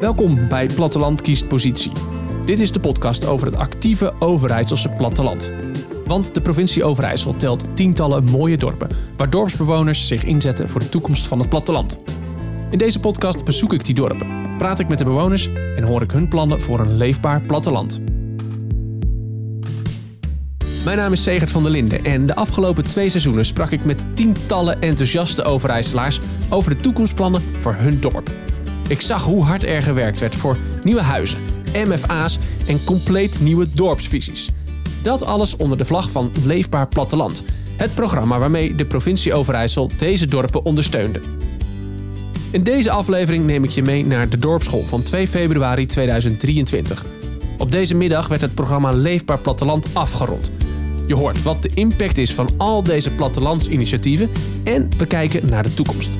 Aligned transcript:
Welkom 0.00 0.48
bij 0.48 0.66
Platteland 0.66 1.20
kiest 1.20 1.48
positie. 1.48 1.92
Dit 2.44 2.60
is 2.60 2.72
de 2.72 2.80
podcast 2.80 3.26
over 3.26 3.46
het 3.46 3.56
actieve 3.56 4.14
Overijsselse 4.18 4.88
platteland. 4.88 5.52
Want 6.04 6.34
de 6.34 6.40
provincie 6.40 6.84
Overijssel 6.84 7.36
telt 7.36 7.76
tientallen 7.76 8.24
mooie 8.24 8.56
dorpen, 8.56 8.88
waar 9.16 9.30
dorpsbewoners 9.30 10.06
zich 10.06 10.24
inzetten 10.24 10.68
voor 10.68 10.80
de 10.80 10.88
toekomst 10.88 11.26
van 11.26 11.38
het 11.38 11.48
platteland. 11.48 12.00
In 12.70 12.78
deze 12.78 13.00
podcast 13.00 13.44
bezoek 13.44 13.72
ik 13.72 13.84
die 13.84 13.94
dorpen, 13.94 14.56
praat 14.58 14.78
ik 14.78 14.88
met 14.88 14.98
de 14.98 15.04
bewoners 15.04 15.50
en 15.76 15.82
hoor 15.82 16.02
ik 16.02 16.10
hun 16.10 16.28
plannen 16.28 16.62
voor 16.62 16.80
een 16.80 16.96
leefbaar 16.96 17.42
platteland. 17.42 18.02
Mijn 20.84 20.96
naam 20.96 21.12
is 21.12 21.22
Segert 21.22 21.50
van 21.50 21.62
der 21.62 21.72
Linden 21.72 22.04
en 22.04 22.26
de 22.26 22.34
afgelopen 22.34 22.84
twee 22.84 23.08
seizoenen 23.08 23.44
sprak 23.44 23.70
ik 23.70 23.84
met 23.84 24.06
tientallen 24.14 24.80
enthousiaste 24.80 25.42
Overijsselaars 25.42 26.20
over 26.48 26.76
de 26.76 26.80
toekomstplannen 26.80 27.42
voor 27.42 27.74
hun 27.74 28.00
dorp. 28.00 28.30
Ik 28.88 29.00
zag 29.00 29.24
hoe 29.24 29.42
hard 29.42 29.64
er 29.64 29.82
gewerkt 29.82 30.18
werd 30.18 30.36
voor 30.36 30.56
nieuwe 30.82 31.02
huizen, 31.02 31.38
MFA's 31.72 32.38
en 32.66 32.84
compleet 32.84 33.40
nieuwe 33.40 33.66
dorpsvisies. 33.72 34.50
Dat 35.02 35.24
alles 35.24 35.56
onder 35.56 35.78
de 35.78 35.84
vlag 35.84 36.10
van 36.10 36.32
Leefbaar 36.44 36.88
Platteland, 36.88 37.42
het 37.76 37.94
programma 37.94 38.38
waarmee 38.38 38.74
de 38.74 38.86
provincie 38.86 39.34
Overijssel 39.34 39.90
deze 39.96 40.26
dorpen 40.26 40.64
ondersteunde. 40.64 41.20
In 42.50 42.62
deze 42.62 42.90
aflevering 42.90 43.44
neem 43.44 43.64
ik 43.64 43.70
je 43.70 43.82
mee 43.82 44.06
naar 44.06 44.28
de 44.28 44.38
dorpsschool 44.38 44.84
van 44.84 45.02
2 45.02 45.28
februari 45.28 45.86
2023. 45.86 47.04
Op 47.58 47.70
deze 47.70 47.94
middag 47.94 48.28
werd 48.28 48.40
het 48.40 48.54
programma 48.54 48.90
Leefbaar 48.90 49.38
Platteland 49.38 49.88
afgerond. 49.92 50.50
Je 51.06 51.14
hoort 51.14 51.42
wat 51.42 51.62
de 51.62 51.70
impact 51.74 52.18
is 52.18 52.34
van 52.34 52.48
al 52.56 52.82
deze 52.82 53.10
plattelandsinitiatieven 53.10 54.30
en 54.64 54.88
we 54.98 55.06
kijken 55.06 55.48
naar 55.48 55.62
de 55.62 55.74
toekomst. 55.74 56.10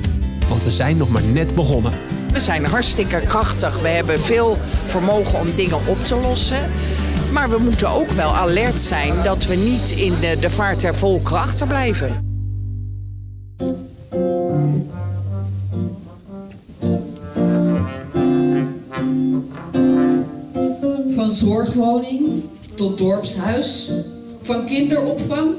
Want 0.49 0.63
we 0.63 0.71
zijn 0.71 0.97
nog 0.97 1.09
maar 1.09 1.23
net 1.23 1.55
begonnen. 1.55 1.93
We 2.33 2.39
zijn 2.39 2.65
hartstikke 2.65 3.19
krachtig. 3.27 3.81
We 3.81 3.87
hebben 3.87 4.19
veel 4.19 4.57
vermogen 4.85 5.39
om 5.39 5.55
dingen 5.55 5.87
op 5.87 6.05
te 6.05 6.15
lossen. 6.15 6.71
Maar 7.31 7.49
we 7.49 7.57
moeten 7.57 7.89
ook 7.89 8.09
wel 8.09 8.35
alert 8.35 8.79
zijn 8.79 9.23
dat 9.23 9.45
we 9.45 9.55
niet 9.55 9.91
in 9.91 10.13
de, 10.19 10.37
de 10.39 10.49
vaart 10.49 10.81
der 10.81 10.95
volkeren 10.95 11.39
achterblijven. 11.39 12.25
Van 21.15 21.31
zorgwoning 21.31 22.43
tot 22.73 22.97
dorpshuis, 22.97 23.91
van 24.41 24.65
kinderopvang 24.65 25.55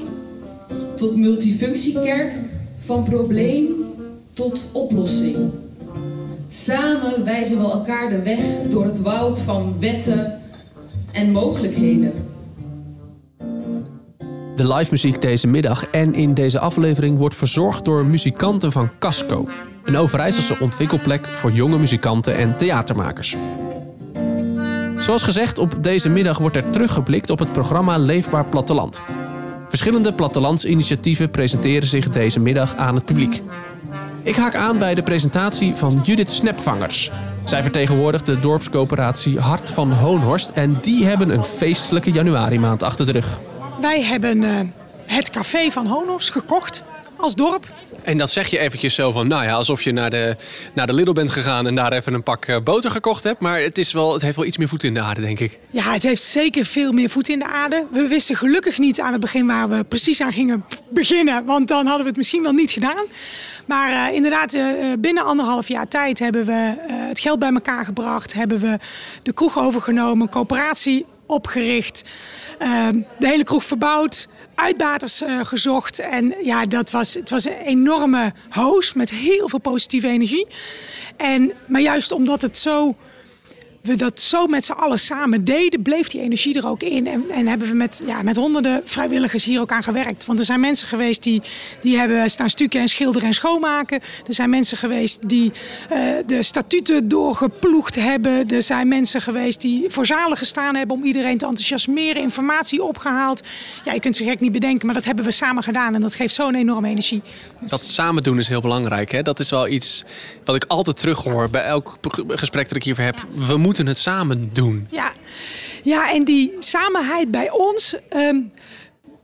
tot 0.95 1.15
multifunctiekerk, 1.15 2.31
van 2.85 3.03
probleem 3.03 3.78
tot 4.39 4.69
oplossing. 4.73 5.51
Samen 6.47 7.23
wijzen 7.25 7.57
we 7.57 7.63
elkaar 7.63 8.09
de 8.09 8.23
weg 8.23 8.43
door 8.69 8.85
het 8.85 9.01
woud 9.01 9.41
van 9.41 9.75
wetten 9.79 10.41
en 11.11 11.31
mogelijkheden. 11.31 12.13
De 14.55 14.67
live 14.73 14.87
muziek 14.91 15.21
deze 15.21 15.47
middag 15.47 15.85
en 15.89 16.13
in 16.13 16.33
deze 16.33 16.59
aflevering 16.59 17.17
wordt 17.17 17.35
verzorgd 17.35 17.85
door 17.85 18.05
muzikanten 18.05 18.71
van 18.71 18.89
Casco. 18.99 19.47
Een 19.83 19.97
Overijsselse 19.97 20.57
ontwikkelplek 20.59 21.25
voor 21.25 21.51
jonge 21.51 21.77
muzikanten 21.77 22.35
en 22.35 22.57
theatermakers. 22.57 23.35
Zoals 24.97 25.23
gezegd, 25.23 25.57
op 25.57 25.83
deze 25.83 26.09
middag 26.09 26.37
wordt 26.37 26.55
er 26.55 26.69
teruggeblikt 26.69 27.29
op 27.29 27.39
het 27.39 27.51
programma 27.51 27.97
Leefbaar 27.97 28.45
Platteland. 28.45 29.01
Verschillende 29.69 30.13
plattelandsinitiatieven 30.13 31.31
presenteren 31.31 31.87
zich 31.87 32.09
deze 32.09 32.39
middag 32.39 32.75
aan 32.75 32.95
het 32.95 33.05
publiek. 33.05 33.41
Ik 34.23 34.35
haak 34.35 34.55
aan 34.55 34.77
bij 34.77 34.95
de 34.95 35.03
presentatie 35.03 35.75
van 35.75 35.99
Judith 36.03 36.31
Snepvangers. 36.31 37.11
Zij 37.43 37.63
vertegenwoordigt 37.63 38.25
de 38.25 38.39
dorpscoöperatie 38.39 39.39
Hart 39.39 39.69
van 39.69 39.91
Hoonhorst 39.91 40.49
en 40.49 40.77
die 40.81 41.05
hebben 41.05 41.29
een 41.29 41.43
feestelijke 41.43 42.11
januari 42.11 42.59
maand 42.59 42.83
achter 42.83 43.05
de 43.05 43.11
rug. 43.11 43.39
Wij 43.81 44.03
hebben 44.03 44.41
uh, 44.41 44.59
het 45.05 45.29
café 45.29 45.71
van 45.71 45.87
Honorst 45.87 46.31
gekocht 46.31 46.83
als 47.17 47.35
dorp. 47.35 47.67
En 48.03 48.17
dat 48.17 48.31
zeg 48.31 48.47
je 48.47 48.59
eventjes 48.59 48.95
zo 48.95 49.11
van, 49.11 49.27
nou 49.27 49.43
ja, 49.43 49.53
alsof 49.53 49.81
je 49.81 49.91
naar 49.91 50.09
de, 50.09 50.35
naar 50.73 50.87
de 50.87 50.93
Lidl 50.93 51.11
bent 51.11 51.31
gegaan 51.31 51.67
en 51.67 51.75
daar 51.75 51.93
even 51.93 52.13
een 52.13 52.23
pak 52.23 52.47
uh, 52.47 52.57
boter 52.63 52.91
gekocht 52.91 53.23
hebt. 53.23 53.39
Maar 53.39 53.61
het, 53.61 53.77
is 53.77 53.93
wel, 53.93 54.13
het 54.13 54.21
heeft 54.21 54.35
wel 54.35 54.45
iets 54.45 54.57
meer 54.57 54.67
voet 54.67 54.83
in 54.83 54.93
de 54.93 54.99
aarde, 54.99 55.21
denk 55.21 55.39
ik. 55.39 55.59
Ja, 55.69 55.93
het 55.93 56.03
heeft 56.03 56.21
zeker 56.21 56.65
veel 56.65 56.91
meer 56.91 57.09
voet 57.09 57.29
in 57.29 57.39
de 57.39 57.47
aarde. 57.47 57.85
We 57.91 58.07
wisten 58.07 58.35
gelukkig 58.35 58.77
niet 58.77 59.01
aan 59.01 59.11
het 59.11 59.21
begin 59.21 59.47
waar 59.47 59.69
we 59.69 59.83
precies 59.83 60.21
aan 60.21 60.31
gingen 60.31 60.65
beginnen, 60.89 61.45
want 61.45 61.67
dan 61.67 61.85
hadden 61.85 62.01
we 62.01 62.07
het 62.07 62.17
misschien 62.17 62.43
wel 62.43 62.51
niet 62.51 62.71
gedaan. 62.71 63.05
Maar 63.69 64.09
uh, 64.09 64.15
inderdaad, 64.15 64.53
uh, 64.53 64.93
binnen 64.99 65.23
anderhalf 65.23 65.67
jaar 65.67 65.87
tijd 65.87 66.19
hebben 66.19 66.45
we 66.45 66.75
het 66.87 67.19
geld 67.19 67.39
bij 67.39 67.53
elkaar 67.53 67.85
gebracht. 67.85 68.33
Hebben 68.33 68.59
we 68.59 68.77
de 69.23 69.33
kroeg 69.33 69.57
overgenomen, 69.57 70.29
coöperatie 70.29 71.05
opgericht. 71.25 72.09
de 72.57 73.27
hele 73.27 73.43
kroeg 73.43 73.63
verbouwd 73.63 74.27
uitbaters 74.55 75.23
gezocht. 75.43 75.99
En 75.99 76.35
ja, 76.43 76.65
dat 76.65 76.91
was, 76.91 77.13
het 77.13 77.29
was 77.29 77.45
een 77.45 77.57
enorme 77.57 78.33
hoos 78.49 78.93
met 78.93 79.09
heel 79.09 79.49
veel 79.49 79.59
positieve 79.59 80.07
energie. 80.07 80.47
En, 81.17 81.51
maar 81.67 81.81
juist 81.81 82.11
omdat 82.11 82.41
het 82.41 82.57
zo 82.57 82.95
we 83.81 83.95
dat 83.95 84.19
zo 84.19 84.47
met 84.47 84.65
z'n 84.65 84.71
allen 84.71 84.99
samen 84.99 85.43
deden, 85.43 85.81
bleef 85.81 86.07
die 86.07 86.21
energie 86.21 86.57
er 86.57 86.67
ook 86.67 86.83
in. 86.83 87.07
En, 87.07 87.29
en 87.29 87.47
hebben 87.47 87.67
we 87.67 87.73
met, 87.73 88.01
ja, 88.05 88.21
met 88.21 88.35
honderden 88.35 88.81
vrijwilligers 88.85 89.45
hier 89.45 89.61
ook 89.61 89.71
aan 89.71 89.83
gewerkt. 89.83 90.25
Want 90.25 90.39
er 90.39 90.45
zijn 90.45 90.59
mensen 90.59 90.87
geweest 90.87 91.23
die, 91.23 91.41
die 91.81 91.97
hebben 91.97 92.29
staan 92.29 92.49
stukken 92.49 92.81
en 92.81 92.87
schilderen 92.87 93.27
en 93.27 93.33
schoonmaken. 93.33 93.99
Er 94.27 94.33
zijn 94.33 94.49
mensen 94.49 94.77
geweest 94.77 95.29
die 95.29 95.51
uh, 95.91 96.15
de 96.25 96.43
statuten 96.43 97.07
doorgeploegd 97.07 97.95
hebben. 97.95 98.47
Er 98.47 98.61
zijn 98.61 98.87
mensen 98.87 99.21
geweest 99.21 99.61
die 99.61 99.85
voor 99.87 100.05
zalen 100.05 100.37
gestaan 100.37 100.75
hebben 100.75 100.97
om 100.97 101.03
iedereen 101.03 101.37
te 101.37 101.45
enthousiasmeren, 101.45 102.21
informatie 102.21 102.83
opgehaald. 102.83 103.41
Ja, 103.83 103.93
je 103.93 103.99
kunt 103.99 104.15
ze 104.15 104.23
gek 104.23 104.39
niet 104.39 104.51
bedenken, 104.51 104.85
maar 104.85 104.95
dat 104.95 105.05
hebben 105.05 105.25
we 105.25 105.31
samen 105.31 105.63
gedaan. 105.63 105.95
En 105.95 106.01
dat 106.01 106.15
geeft 106.15 106.33
zo'n 106.33 106.55
enorme 106.55 106.87
energie. 106.87 107.21
Dat 107.61 107.83
samen 107.83 108.23
doen 108.23 108.37
is 108.37 108.47
heel 108.47 108.61
belangrijk. 108.61 109.11
Hè? 109.11 109.21
Dat 109.21 109.39
is 109.39 109.49
wel 109.49 109.67
iets 109.67 110.03
wat 110.45 110.55
ik 110.55 110.65
altijd 110.67 110.97
terughoor 110.97 111.49
bij 111.49 111.63
elk 111.63 111.97
gesprek 112.27 112.67
dat 112.67 112.75
ik 112.75 112.83
hierover 112.83 113.05
heb. 113.05 113.47
We 113.47 113.57
het 113.77 113.97
samen 113.97 114.49
doen. 114.53 114.87
Ja, 114.89 115.11
ja 115.83 116.11
en 116.11 116.23
die 116.23 116.55
samenheid 116.59 117.31
bij 117.31 117.51
ons, 117.51 117.95
ehm, 118.09 118.41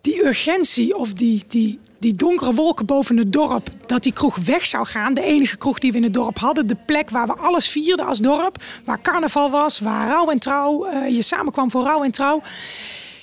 die 0.02 0.26
urgentie 0.26 0.96
of 0.96 1.14
die, 1.14 1.44
die, 1.48 1.80
die 2.00 2.16
donkere 2.16 2.54
wolken 2.54 2.86
boven 2.86 3.18
het 3.18 3.34
dorp, 3.34 3.70
dat 3.86 4.04
die 4.04 4.14
kroeg 4.14 4.36
weg 4.36 4.66
zou 4.66 4.86
gaan. 4.86 5.14
De 5.14 5.22
enige 5.22 5.58
kroeg 5.58 5.80
die 5.80 5.92
we 5.92 5.98
in 5.98 6.04
het 6.04 6.14
dorp 6.14 6.38
hadden. 6.40 6.68
De 6.68 6.78
plek 6.86 7.10
waar 7.10 7.28
we 7.28 7.36
alles 7.36 7.68
vierden 7.68 8.06
als 8.06 8.20
dorp. 8.20 8.64
Waar 8.86 9.02
carnaval 9.02 9.50
was, 9.50 9.80
waar 9.80 10.08
rouw 10.08 10.30
en 10.30 10.40
trouw, 10.40 10.88
uh, 10.88 11.16
je 11.16 11.22
samenkwam 11.22 11.72
voor 11.72 11.84
rouw 11.84 12.04
en 12.04 12.12
trouw. 12.12 12.42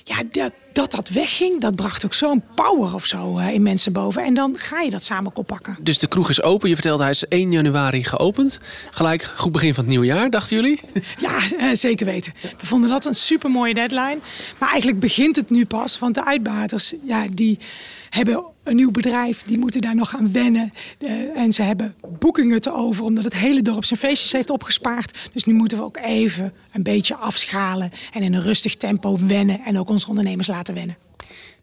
Ja, 0.04 0.22
dat, 0.30 0.52
dat 0.72 0.90
dat 0.90 1.08
wegging, 1.08 1.60
dat 1.60 1.74
bracht 1.74 2.04
ook 2.04 2.14
zo'n 2.14 2.42
power 2.54 2.94
of 2.94 3.06
zo 3.06 3.38
in 3.38 3.62
mensen 3.62 3.92
boven. 3.92 4.24
En 4.24 4.34
dan 4.34 4.58
ga 4.58 4.80
je 4.80 4.90
dat 4.90 5.02
samen 5.02 5.36
oppakken. 5.36 5.76
Dus 5.80 5.98
de 5.98 6.06
kroeg 6.06 6.28
is 6.28 6.42
open. 6.42 6.68
Je 6.68 6.74
vertelde 6.74 7.02
hij 7.02 7.12
is 7.12 7.24
1 7.24 7.52
januari 7.52 8.04
geopend. 8.04 8.58
Gelijk 8.90 9.22
goed 9.22 9.52
begin 9.52 9.74
van 9.74 9.82
het 9.82 9.92
nieuwe 9.92 10.06
jaar, 10.06 10.30
dachten 10.30 10.56
jullie? 10.56 10.80
Ja, 11.18 11.38
uh, 11.58 11.74
zeker 11.74 12.06
weten. 12.06 12.32
We 12.60 12.66
vonden 12.66 12.90
dat 12.90 13.04
een 13.04 13.14
super 13.14 13.50
mooie 13.50 13.74
deadline. 13.74 14.18
Maar 14.58 14.68
eigenlijk 14.68 15.00
begint 15.00 15.36
het 15.36 15.50
nu 15.50 15.66
pas. 15.66 15.98
Want 15.98 16.14
de 16.14 16.24
uitbaters, 16.24 16.94
ja, 17.04 17.26
die 17.32 17.58
hebben 18.10 18.51
een 18.62 18.76
nieuw 18.76 18.90
bedrijf, 18.90 19.42
die 19.42 19.58
moeten 19.58 19.80
daar 19.80 19.94
nog 19.94 20.10
gaan 20.10 20.32
wennen. 20.32 20.72
Uh, 20.98 21.36
en 21.36 21.52
ze 21.52 21.62
hebben 21.62 21.94
boekingen 22.18 22.60
te 22.60 22.72
over, 22.72 23.04
omdat 23.04 23.24
het 23.24 23.36
hele 23.36 23.62
dorp 23.62 23.84
zijn 23.84 24.00
feestjes 24.00 24.32
heeft 24.32 24.50
opgespaard. 24.50 25.30
Dus 25.32 25.44
nu 25.44 25.52
moeten 25.52 25.78
we 25.78 25.84
ook 25.84 25.96
even 25.96 26.52
een 26.72 26.82
beetje 26.82 27.16
afschalen 27.16 27.90
en 28.12 28.22
in 28.22 28.34
een 28.34 28.42
rustig 28.42 28.76
tempo 28.76 29.18
wennen 29.26 29.60
en 29.60 29.78
ook 29.78 29.88
onze 29.88 30.08
ondernemers 30.08 30.48
laten 30.48 30.74
wennen. 30.74 30.96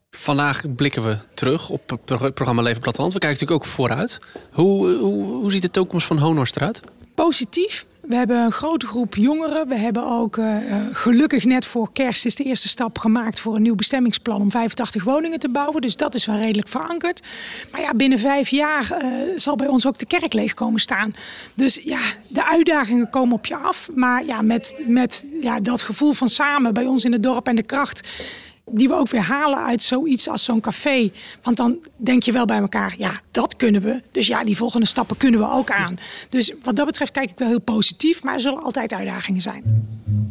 Vandaag 0.09 0.75
blikken 0.75 1.03
we 1.03 1.18
terug 1.33 1.69
op 1.69 1.89
het 1.89 2.33
programma 2.33 2.62
Leven 2.62 2.81
Platteland. 2.81 3.13
We 3.13 3.19
kijken 3.19 3.39
natuurlijk 3.39 3.68
ook 3.68 3.74
vooruit. 3.74 4.19
Hoe, 4.51 4.89
hoe, 4.89 5.24
hoe 5.24 5.51
ziet 5.51 5.62
de 5.62 5.71
toekomst 5.71 6.07
van 6.07 6.18
Honors 6.18 6.56
eruit? 6.56 6.81
Positief. 7.15 7.85
We 8.09 8.15
hebben 8.15 8.38
een 8.38 8.51
grote 8.51 8.85
groep 8.85 9.15
jongeren. 9.15 9.67
We 9.67 9.75
hebben 9.75 10.06
ook 10.06 10.38
uh, 10.38 10.57
gelukkig 10.91 11.44
net 11.45 11.65
voor 11.65 11.94
kerst 11.94 12.25
is 12.25 12.35
de 12.35 12.44
eerste 12.44 12.67
stap 12.67 12.97
gemaakt 12.97 13.39
voor 13.39 13.56
een 13.56 13.61
nieuw 13.61 13.75
bestemmingsplan 13.75 14.41
om 14.41 14.51
85 14.51 15.03
woningen 15.03 15.39
te 15.39 15.50
bouwen. 15.50 15.81
Dus 15.81 15.95
dat 15.95 16.15
is 16.15 16.25
wel 16.25 16.38
redelijk 16.38 16.67
verankerd. 16.67 17.27
Maar 17.71 17.81
ja, 17.81 17.94
binnen 17.94 18.19
vijf 18.19 18.50
jaar 18.50 18.97
uh, 19.01 19.09
zal 19.35 19.56
bij 19.56 19.67
ons 19.67 19.88
ook 19.88 19.97
de 19.97 20.06
kerk 20.06 20.33
leeg 20.33 20.53
komen 20.53 20.79
staan. 20.79 21.11
Dus 21.53 21.79
ja, 21.83 22.00
de 22.27 22.45
uitdagingen 22.45 23.09
komen 23.09 23.35
op 23.35 23.45
je 23.45 23.56
af. 23.56 23.89
Maar 23.95 24.25
ja, 24.25 24.41
met, 24.41 24.75
met 24.88 25.25
ja, 25.41 25.59
dat 25.59 25.81
gevoel 25.81 26.13
van 26.13 26.29
samen 26.29 26.73
bij 26.73 26.85
ons 26.85 27.05
in 27.05 27.12
het 27.12 27.23
dorp 27.23 27.47
en 27.47 27.55
de 27.55 27.63
kracht 27.63 28.07
die 28.71 28.88
we 28.88 28.94
ook 28.94 29.10
weer 29.10 29.21
halen 29.21 29.60
uit 29.60 29.81
zoiets 29.81 30.30
als 30.30 30.44
zo'n 30.44 30.60
café. 30.60 31.12
Want 31.44 31.57
dan 31.57 31.77
denk 31.98 32.24
je 32.24 32.31
wel 32.31 32.45
bij 32.45 32.57
elkaar, 32.57 32.95
ja, 32.98 33.21
dat 33.31 33.56
kunnen 33.56 33.81
we. 33.81 34.01
Dus 34.12 34.27
ja, 34.27 34.44
die 34.44 34.57
volgende 34.57 34.86
stappen 34.86 35.18
kunnen 35.18 35.39
we 35.39 35.50
ook 35.50 35.71
aan. 35.71 35.98
Dus 36.30 36.54
wat 36.63 36.75
dat 36.75 36.86
betreft 36.86 37.12
kijk 37.12 37.31
ik 37.31 37.38
wel 37.38 37.48
heel 37.48 37.62
positief, 37.62 38.24
maar 38.24 38.33
er 38.33 38.39
zullen 38.39 38.63
altijd 38.63 38.94
uitdagingen 38.94 39.42
zijn. 39.42 39.88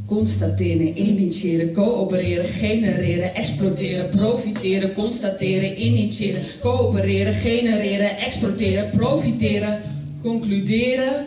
Constateren, 0.07 1.03
initiëren, 1.03 1.73
coöpereren, 1.73 2.45
genereren, 2.45 3.35
exploiteren, 3.35 4.09
profiteren, 4.09 4.95
constateren, 4.95 5.83
initiëren, 5.83 6.43
coöpereren, 6.61 7.33
genereren, 7.33 8.17
exporteren, 8.17 8.91
profiteren, 8.91 9.83
concluderen. 10.21 11.27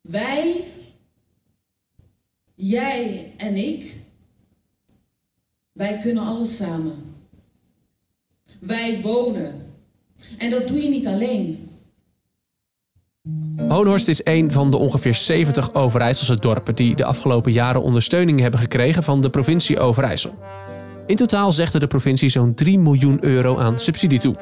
Wij 0.00 0.64
Jij 2.64 3.32
en 3.36 3.56
ik, 3.56 3.96
wij 5.82 5.98
kunnen 5.98 6.22
alles 6.22 6.56
samen. 6.56 6.92
Wij 8.60 9.00
wonen. 9.02 9.54
En 10.38 10.50
dat 10.50 10.68
doe 10.68 10.82
je 10.82 10.88
niet 10.88 11.06
alleen. 11.06 11.68
Hoonhorst 13.68 14.08
is 14.08 14.20
een 14.24 14.52
van 14.52 14.70
de 14.70 14.76
ongeveer 14.76 15.14
70 15.14 15.74
Overijsselse 15.74 16.38
dorpen 16.38 16.74
die 16.74 16.94
de 16.94 17.04
afgelopen 17.04 17.52
jaren 17.52 17.82
ondersteuning 17.82 18.40
hebben 18.40 18.60
gekregen 18.60 19.02
van 19.02 19.20
de 19.20 19.30
provincie 19.30 19.78
Overijssel. 19.78 20.38
In 21.06 21.16
totaal 21.16 21.52
zegde 21.52 21.78
de 21.78 21.86
provincie 21.86 22.28
zo'n 22.28 22.54
3 22.54 22.78
miljoen 22.78 23.24
euro 23.24 23.58
aan 23.58 23.78
subsidie 23.78 24.18
toe. 24.18 24.36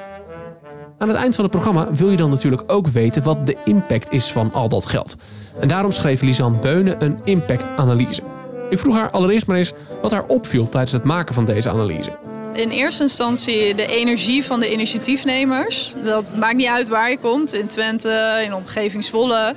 Aan 0.98 1.08
het 1.08 1.16
eind 1.16 1.34
van 1.34 1.44
het 1.44 1.52
programma 1.52 1.92
wil 1.92 2.10
je 2.10 2.16
dan 2.16 2.30
natuurlijk 2.30 2.62
ook 2.66 2.86
weten 2.86 3.22
wat 3.22 3.46
de 3.46 3.56
impact 3.64 4.12
is 4.12 4.32
van 4.32 4.52
al 4.52 4.68
dat 4.68 4.86
geld. 4.86 5.16
En 5.60 5.68
daarom 5.68 5.90
schreef 5.90 6.22
Lisanne 6.22 6.58
Beunen 6.58 7.04
een 7.04 7.18
impactanalyse. 7.24 8.39
Ik 8.70 8.78
vroeg 8.78 8.94
haar 8.94 9.10
allereerst 9.10 9.46
maar 9.46 9.56
eens 9.56 9.72
wat 10.02 10.10
haar 10.10 10.24
opviel 10.26 10.68
tijdens 10.68 10.92
het 10.92 11.04
maken 11.04 11.34
van 11.34 11.44
deze 11.44 11.70
analyse. 11.70 12.18
In 12.52 12.70
eerste 12.70 13.02
instantie 13.02 13.74
de 13.74 13.86
energie 13.86 14.44
van 14.44 14.60
de 14.60 14.72
initiatiefnemers. 14.72 15.94
Dat 16.04 16.36
maakt 16.36 16.56
niet 16.56 16.66
uit 16.66 16.88
waar 16.88 17.10
je 17.10 17.18
komt, 17.18 17.54
in 17.54 17.66
Twente, 17.66 18.42
in 18.44 18.54
omgeving 18.54 19.04
Zwolle. 19.04 19.54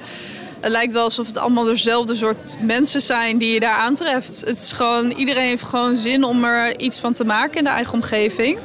Het 0.59 0.71
lijkt 0.71 0.93
wel 0.93 1.03
alsof 1.03 1.27
het 1.27 1.37
allemaal 1.37 1.63
dezelfde 1.63 2.15
soort 2.15 2.55
mensen 2.61 3.01
zijn 3.01 3.37
die 3.37 3.53
je 3.53 3.59
daar 3.59 3.75
aantreft. 3.75 4.39
Het 4.39 4.57
is 4.57 4.71
gewoon, 4.71 5.11
iedereen 5.11 5.47
heeft 5.47 5.63
gewoon 5.63 5.95
zin 5.95 6.23
om 6.23 6.43
er 6.43 6.79
iets 6.79 6.99
van 6.99 7.13
te 7.13 7.25
maken 7.25 7.57
in 7.57 7.63
de 7.63 7.69
eigen 7.69 7.93
omgeving. 7.93 8.59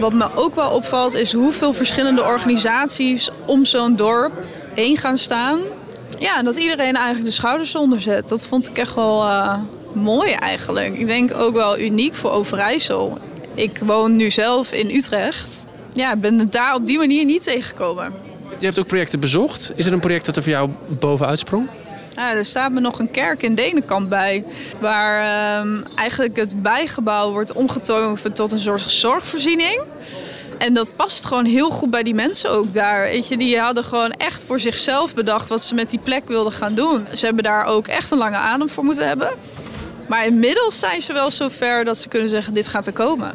Wat 0.00 0.12
me 0.12 0.28
ook 0.34 0.54
wel 0.54 0.70
opvalt 0.70 1.14
is 1.14 1.32
hoeveel 1.32 1.72
verschillende 1.72 2.24
organisaties 2.24 3.30
om 3.46 3.64
zo'n 3.64 3.96
dorp 3.96 4.32
heen 4.74 4.96
gaan 4.96 5.18
staan. 5.18 5.60
Ja, 6.18 6.38
en 6.38 6.44
dat 6.44 6.56
iedereen 6.56 6.94
eigenlijk 6.94 7.24
de 7.24 7.30
schouders 7.30 7.74
onder 7.74 8.00
zet. 8.00 8.28
Dat 8.28 8.46
vond 8.46 8.68
ik 8.68 8.78
echt 8.78 8.94
wel 8.94 9.22
uh, 9.24 9.58
mooi 9.92 10.32
eigenlijk. 10.32 10.98
Ik 10.98 11.06
denk 11.06 11.34
ook 11.34 11.54
wel 11.54 11.78
uniek 11.78 12.14
voor 12.14 12.30
Overijssel. 12.30 13.18
Ik 13.54 13.78
woon 13.84 14.16
nu 14.16 14.30
zelf 14.30 14.72
in 14.72 14.90
Utrecht. 14.90 15.66
Ja, 15.92 16.12
ik 16.12 16.20
ben 16.20 16.38
het 16.38 16.52
daar 16.52 16.74
op 16.74 16.86
die 16.86 16.98
manier 16.98 17.24
niet 17.24 17.42
tegengekomen. 17.42 18.12
Je 18.58 18.66
hebt 18.66 18.78
ook 18.78 18.86
projecten 18.86 19.20
bezocht. 19.20 19.72
Is 19.76 19.86
er 19.86 19.92
een 19.92 20.00
project 20.00 20.26
dat 20.26 20.36
er 20.36 20.42
voor 20.42 20.52
jou 20.52 20.70
bovenuit 20.88 21.38
sprong? 21.38 21.68
Ja, 22.14 22.34
er 22.34 22.44
staat 22.44 22.72
me 22.72 22.80
nog 22.80 22.98
een 22.98 23.10
kerk 23.10 23.42
in 23.42 23.54
Denenkamp 23.54 24.08
bij. 24.08 24.44
Waar 24.80 25.60
um, 25.60 25.84
eigenlijk 25.94 26.36
het 26.36 26.62
bijgebouw 26.62 27.30
wordt 27.30 27.52
omgetoverd 27.52 28.36
tot 28.36 28.52
een 28.52 28.58
soort 28.58 28.80
zorgvoorziening. 28.80 29.80
En 30.58 30.72
dat 30.72 30.96
past 30.96 31.24
gewoon 31.24 31.44
heel 31.44 31.70
goed 31.70 31.90
bij 31.90 32.02
die 32.02 32.14
mensen 32.14 32.50
ook 32.50 32.72
daar. 32.72 33.02
Weet 33.02 33.28
je, 33.28 33.36
die 33.36 33.58
hadden 33.58 33.84
gewoon 33.84 34.10
echt 34.10 34.44
voor 34.44 34.60
zichzelf 34.60 35.14
bedacht 35.14 35.48
wat 35.48 35.62
ze 35.62 35.74
met 35.74 35.90
die 35.90 35.98
plek 35.98 36.28
wilden 36.28 36.52
gaan 36.52 36.74
doen. 36.74 37.06
Ze 37.12 37.26
hebben 37.26 37.44
daar 37.44 37.64
ook 37.64 37.86
echt 37.86 38.10
een 38.10 38.18
lange 38.18 38.36
adem 38.36 38.68
voor 38.68 38.84
moeten 38.84 39.08
hebben. 39.08 39.30
Maar 40.10 40.26
inmiddels 40.26 40.78
zijn 40.78 41.00
ze 41.00 41.12
wel 41.12 41.30
zo 41.30 41.48
ver 41.48 41.84
dat 41.84 41.98
ze 41.98 42.08
kunnen 42.08 42.28
zeggen: 42.28 42.54
dit 42.54 42.68
gaat 42.68 42.86
er 42.86 42.92
komen. 42.92 43.32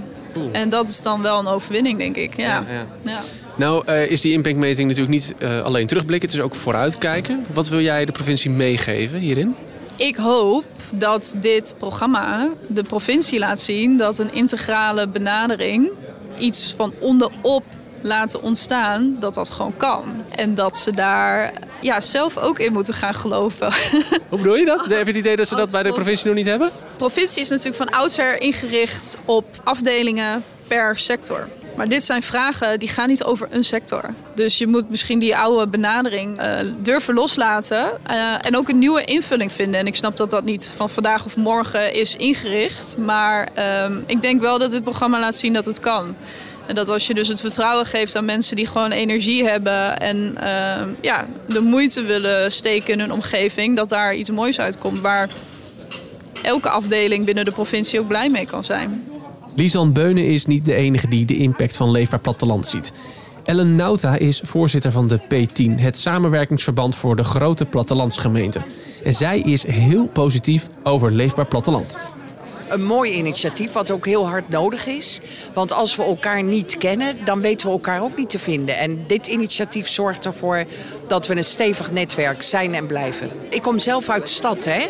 En 0.51 0.69
dat 0.69 0.87
is 0.87 1.01
dan 1.01 1.21
wel 1.21 1.39
een 1.39 1.47
overwinning, 1.47 1.97
denk 1.97 2.15
ik. 2.15 2.37
Ja. 2.37 2.43
ja, 2.45 2.65
ja. 2.69 2.85
ja. 3.03 3.21
Nou 3.55 3.83
uh, 3.89 4.11
is 4.11 4.21
die 4.21 4.33
impactmeting 4.33 4.87
natuurlijk 4.87 5.15
niet 5.15 5.35
uh, 5.39 5.61
alleen 5.61 5.87
terugblikken, 5.87 6.29
het 6.29 6.37
is 6.37 6.43
ook 6.43 6.55
vooruitkijken. 6.55 7.45
Wat 7.53 7.67
wil 7.67 7.81
jij 7.81 8.05
de 8.05 8.11
provincie 8.11 8.51
meegeven 8.51 9.19
hierin? 9.19 9.55
Ik 9.95 10.15
hoop 10.15 10.65
dat 10.93 11.35
dit 11.39 11.75
programma 11.77 12.49
de 12.67 12.83
provincie 12.83 13.39
laat 13.39 13.59
zien 13.59 13.97
dat 13.97 14.17
een 14.17 14.33
integrale 14.33 15.07
benadering 15.07 15.89
iets 16.37 16.73
van 16.77 16.93
onderop 16.99 17.63
laten 18.01 18.41
ontstaan, 18.41 19.15
dat 19.19 19.33
dat 19.33 19.49
gewoon 19.49 19.77
kan. 19.77 20.03
En 20.29 20.55
dat 20.55 20.77
ze 20.77 20.91
daar 20.91 21.53
ja, 21.85 22.01
zelf 22.01 22.37
ook 22.37 22.59
in 22.59 22.73
moeten 22.73 22.93
gaan 22.93 23.13
geloven. 23.13 23.73
Hoe 24.29 24.37
bedoel 24.37 24.55
je 24.55 24.65
dat? 24.65 24.79
Heb 24.79 24.89
je 24.89 24.95
het 24.95 25.15
idee 25.15 25.35
dat 25.35 25.47
ze 25.47 25.55
dat 25.55 25.71
bij 25.71 25.83
de 25.83 25.91
provincie 25.91 26.27
nog 26.27 26.35
niet 26.35 26.45
hebben? 26.45 26.67
De 26.67 26.97
provincie 26.97 27.41
is 27.41 27.49
natuurlijk 27.49 27.75
van 27.75 27.89
oudsher 27.89 28.41
ingericht 28.41 29.17
op 29.25 29.45
afdelingen 29.63 30.43
per 30.67 30.97
sector. 30.97 31.47
Maar 31.75 31.87
dit 31.87 32.03
zijn 32.03 32.21
vragen 32.21 32.79
die 32.79 32.89
gaan 32.89 33.07
niet 33.07 33.23
over 33.23 33.47
een 33.51 33.63
sector. 33.63 34.03
Dus 34.35 34.57
je 34.57 34.67
moet 34.67 34.89
misschien 34.89 35.19
die 35.19 35.37
oude 35.37 35.67
benadering 35.67 36.41
uh, 36.41 36.59
durven 36.81 37.13
loslaten 37.13 37.99
uh, 38.09 38.45
en 38.45 38.57
ook 38.57 38.69
een 38.69 38.79
nieuwe 38.79 39.05
invulling 39.05 39.51
vinden. 39.51 39.79
En 39.79 39.87
ik 39.87 39.95
snap 39.95 40.17
dat 40.17 40.29
dat 40.29 40.45
niet 40.45 40.73
van 40.75 40.89
vandaag 40.89 41.25
of 41.25 41.35
morgen 41.35 41.93
is 41.93 42.15
ingericht. 42.15 42.97
Maar 42.97 43.49
uh, 43.57 43.97
ik 44.05 44.21
denk 44.21 44.41
wel 44.41 44.57
dat 44.57 44.71
dit 44.71 44.83
programma 44.83 45.19
laat 45.19 45.35
zien 45.35 45.53
dat 45.53 45.65
het 45.65 45.79
kan. 45.79 46.15
En 46.67 46.75
dat 46.75 46.89
als 46.89 47.07
je 47.07 47.13
dus 47.13 47.27
het 47.27 47.41
vertrouwen 47.41 47.85
geeft 47.85 48.15
aan 48.15 48.25
mensen 48.25 48.55
die 48.55 48.65
gewoon 48.67 48.91
energie 48.91 49.43
hebben 49.47 49.99
en 49.99 50.37
ja, 51.01 51.27
de 51.47 51.59
moeite 51.59 52.01
willen 52.01 52.51
steken 52.51 52.93
in 52.93 52.99
hun 52.99 53.11
omgeving, 53.11 53.75
dat 53.75 53.89
daar 53.89 54.15
iets 54.15 54.31
moois 54.31 54.59
uitkomt 54.59 54.99
waar 54.99 55.29
elke 56.41 56.69
afdeling 56.69 57.25
binnen 57.25 57.45
de 57.45 57.51
provincie 57.51 57.99
ook 57.99 58.07
blij 58.07 58.29
mee 58.29 58.45
kan 58.45 58.63
zijn. 58.63 59.03
Lisan 59.55 59.93
Beunen 59.93 60.27
is 60.27 60.45
niet 60.45 60.65
de 60.65 60.75
enige 60.75 61.07
die 61.07 61.25
de 61.25 61.37
impact 61.37 61.75
van 61.75 61.91
Leefbaar 61.91 62.19
Platteland 62.19 62.67
ziet. 62.67 62.93
Ellen 63.43 63.75
Nauta 63.75 64.17
is 64.17 64.41
voorzitter 64.43 64.91
van 64.91 65.07
de 65.07 65.21
P10, 65.21 65.81
het 65.81 65.97
samenwerkingsverband 65.97 66.95
voor 66.95 67.15
de 67.15 67.23
grote 67.23 67.65
plattelandsgemeenten. 67.65 68.65
En 69.03 69.13
zij 69.13 69.39
is 69.39 69.67
heel 69.67 70.05
positief 70.05 70.67
over 70.83 71.11
Leefbaar 71.11 71.47
Platteland. 71.47 71.97
Een 72.69 72.83
mooi 72.83 73.11
initiatief, 73.11 73.71
wat 73.71 73.91
ook 73.91 74.05
heel 74.05 74.27
hard 74.27 74.49
nodig 74.49 74.85
is. 74.85 75.19
Want 75.53 75.73
als 75.73 75.95
we 75.95 76.03
elkaar 76.03 76.43
niet 76.43 76.77
kennen, 76.77 77.25
dan 77.25 77.41
weten 77.41 77.67
we 77.67 77.73
elkaar 77.73 78.01
ook 78.01 78.17
niet 78.17 78.29
te 78.29 78.39
vinden. 78.39 78.77
En 78.77 79.03
dit 79.07 79.27
initiatief 79.27 79.87
zorgt 79.87 80.25
ervoor 80.25 80.65
dat 81.07 81.27
we 81.27 81.35
een 81.35 81.43
stevig 81.43 81.91
netwerk 81.91 82.41
zijn 82.41 82.75
en 82.75 82.85
blijven. 82.85 83.31
Ik 83.49 83.61
kom 83.61 83.79
zelf 83.79 84.09
uit 84.09 84.21
de 84.21 84.29
stad, 84.29 84.65
hè. 84.65 84.89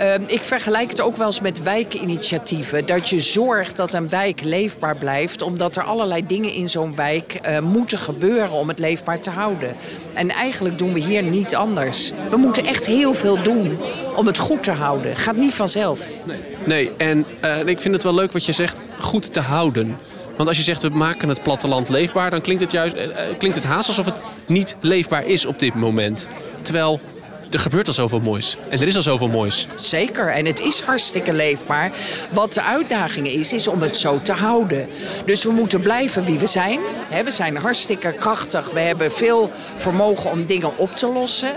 Uh, 0.00 0.14
ik 0.26 0.42
vergelijk 0.42 0.90
het 0.90 1.00
ook 1.00 1.16
wel 1.16 1.26
eens 1.26 1.40
met 1.40 1.62
wijkinitiatieven. 1.62 2.86
Dat 2.86 3.08
je 3.08 3.20
zorgt 3.20 3.76
dat 3.76 3.92
een 3.92 4.08
wijk 4.08 4.40
leefbaar 4.42 4.96
blijft, 4.96 5.42
omdat 5.42 5.76
er 5.76 5.82
allerlei 5.82 6.26
dingen 6.26 6.52
in 6.52 6.68
zo'n 6.68 6.96
wijk 6.96 7.40
uh, 7.48 7.58
moeten 7.58 7.98
gebeuren 7.98 8.50
om 8.50 8.68
het 8.68 8.78
leefbaar 8.78 9.20
te 9.20 9.30
houden. 9.30 9.76
En 10.12 10.30
eigenlijk 10.30 10.78
doen 10.78 10.92
we 10.92 11.00
hier 11.00 11.22
niet 11.22 11.54
anders. 11.54 12.12
We 12.30 12.36
moeten 12.36 12.66
echt 12.66 12.86
heel 12.86 13.14
veel 13.14 13.42
doen 13.42 13.80
om 14.16 14.26
het 14.26 14.38
goed 14.38 14.62
te 14.62 14.70
houden. 14.70 15.16
Gaat 15.16 15.36
niet 15.36 15.54
vanzelf. 15.54 16.00
Nee, 16.24 16.38
nee. 16.66 16.90
en 16.96 17.26
uh, 17.44 17.66
ik 17.66 17.80
vind 17.80 17.94
het 17.94 18.02
wel 18.02 18.14
leuk 18.14 18.32
wat 18.32 18.44
je 18.44 18.52
zegt, 18.52 18.82
goed 18.98 19.32
te 19.32 19.40
houden. 19.40 19.96
Want 20.36 20.48
als 20.48 20.56
je 20.56 20.62
zegt 20.62 20.82
we 20.82 20.88
maken 20.88 21.28
het 21.28 21.42
platteland 21.42 21.88
leefbaar, 21.88 22.30
dan 22.30 22.40
klinkt 22.40 22.62
het 22.62 22.72
juist 22.72 22.94
klinkt 23.38 23.56
het 23.56 23.66
haast 23.66 23.88
alsof 23.88 24.04
het 24.04 24.24
niet 24.46 24.76
leefbaar 24.80 25.26
is 25.26 25.46
op 25.46 25.58
dit 25.58 25.74
moment. 25.74 26.28
Terwijl 26.62 27.00
er 27.54 27.60
gebeurt 27.60 27.86
al 27.86 27.92
zoveel 27.92 28.20
moois. 28.20 28.56
En 28.68 28.80
er 28.80 28.86
is 28.86 28.96
al 28.96 29.02
zoveel 29.02 29.28
moois. 29.28 29.66
Zeker, 29.80 30.28
en 30.28 30.46
het 30.46 30.60
is 30.60 30.80
hartstikke 30.80 31.32
leefbaar. 31.32 31.92
Wat 32.30 32.52
de 32.52 32.62
uitdaging 32.62 33.28
is, 33.28 33.52
is 33.52 33.68
om 33.68 33.80
het 33.82 33.96
zo 33.96 34.20
te 34.22 34.32
houden. 34.32 34.88
Dus 35.24 35.44
we 35.44 35.50
moeten 35.50 35.80
blijven 35.80 36.24
wie 36.24 36.38
we 36.38 36.46
zijn. 36.46 36.80
We 37.24 37.30
zijn 37.30 37.56
hartstikke 37.56 38.12
krachtig. 38.12 38.70
We 38.70 38.80
hebben 38.80 39.12
veel 39.12 39.50
vermogen 39.76 40.30
om 40.30 40.46
dingen 40.46 40.78
op 40.78 40.96
te 40.96 41.08
lossen. 41.08 41.52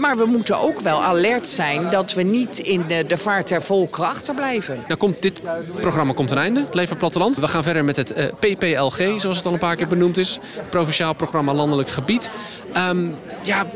Maar 0.00 0.16
we 0.16 0.24
moeten 0.24 0.58
ook 0.58 0.80
wel 0.80 1.02
alert 1.02 1.48
zijn 1.48 1.90
dat 1.90 2.12
we 2.12 2.22
niet 2.22 2.58
in 2.58 2.84
de, 2.86 3.06
de 3.06 3.16
vaart 3.16 3.48
der 3.48 3.62
volkeren 3.62 4.08
achterblijven. 4.08 4.84
Nou 4.86 4.98
komt 4.98 5.22
dit 5.22 5.40
programma 5.80 6.12
komt 6.12 6.30
een 6.30 6.38
einde, 6.38 6.66
Leefbaar 6.72 6.98
Platteland. 6.98 7.36
We 7.36 7.48
gaan 7.48 7.62
verder 7.62 7.84
met 7.84 7.96
het 7.96 8.16
uh, 8.16 8.24
PPLG, 8.38 9.20
zoals 9.20 9.36
het 9.36 9.46
al 9.46 9.52
een 9.52 9.58
paar 9.58 9.76
keer 9.76 9.88
benoemd 9.88 10.16
is. 10.16 10.38
Provinciaal 10.70 11.14
Programma 11.14 11.54
Landelijk 11.54 11.88
Gebied. 11.88 12.30
Um, 12.88 13.14
ja, 13.42 13.66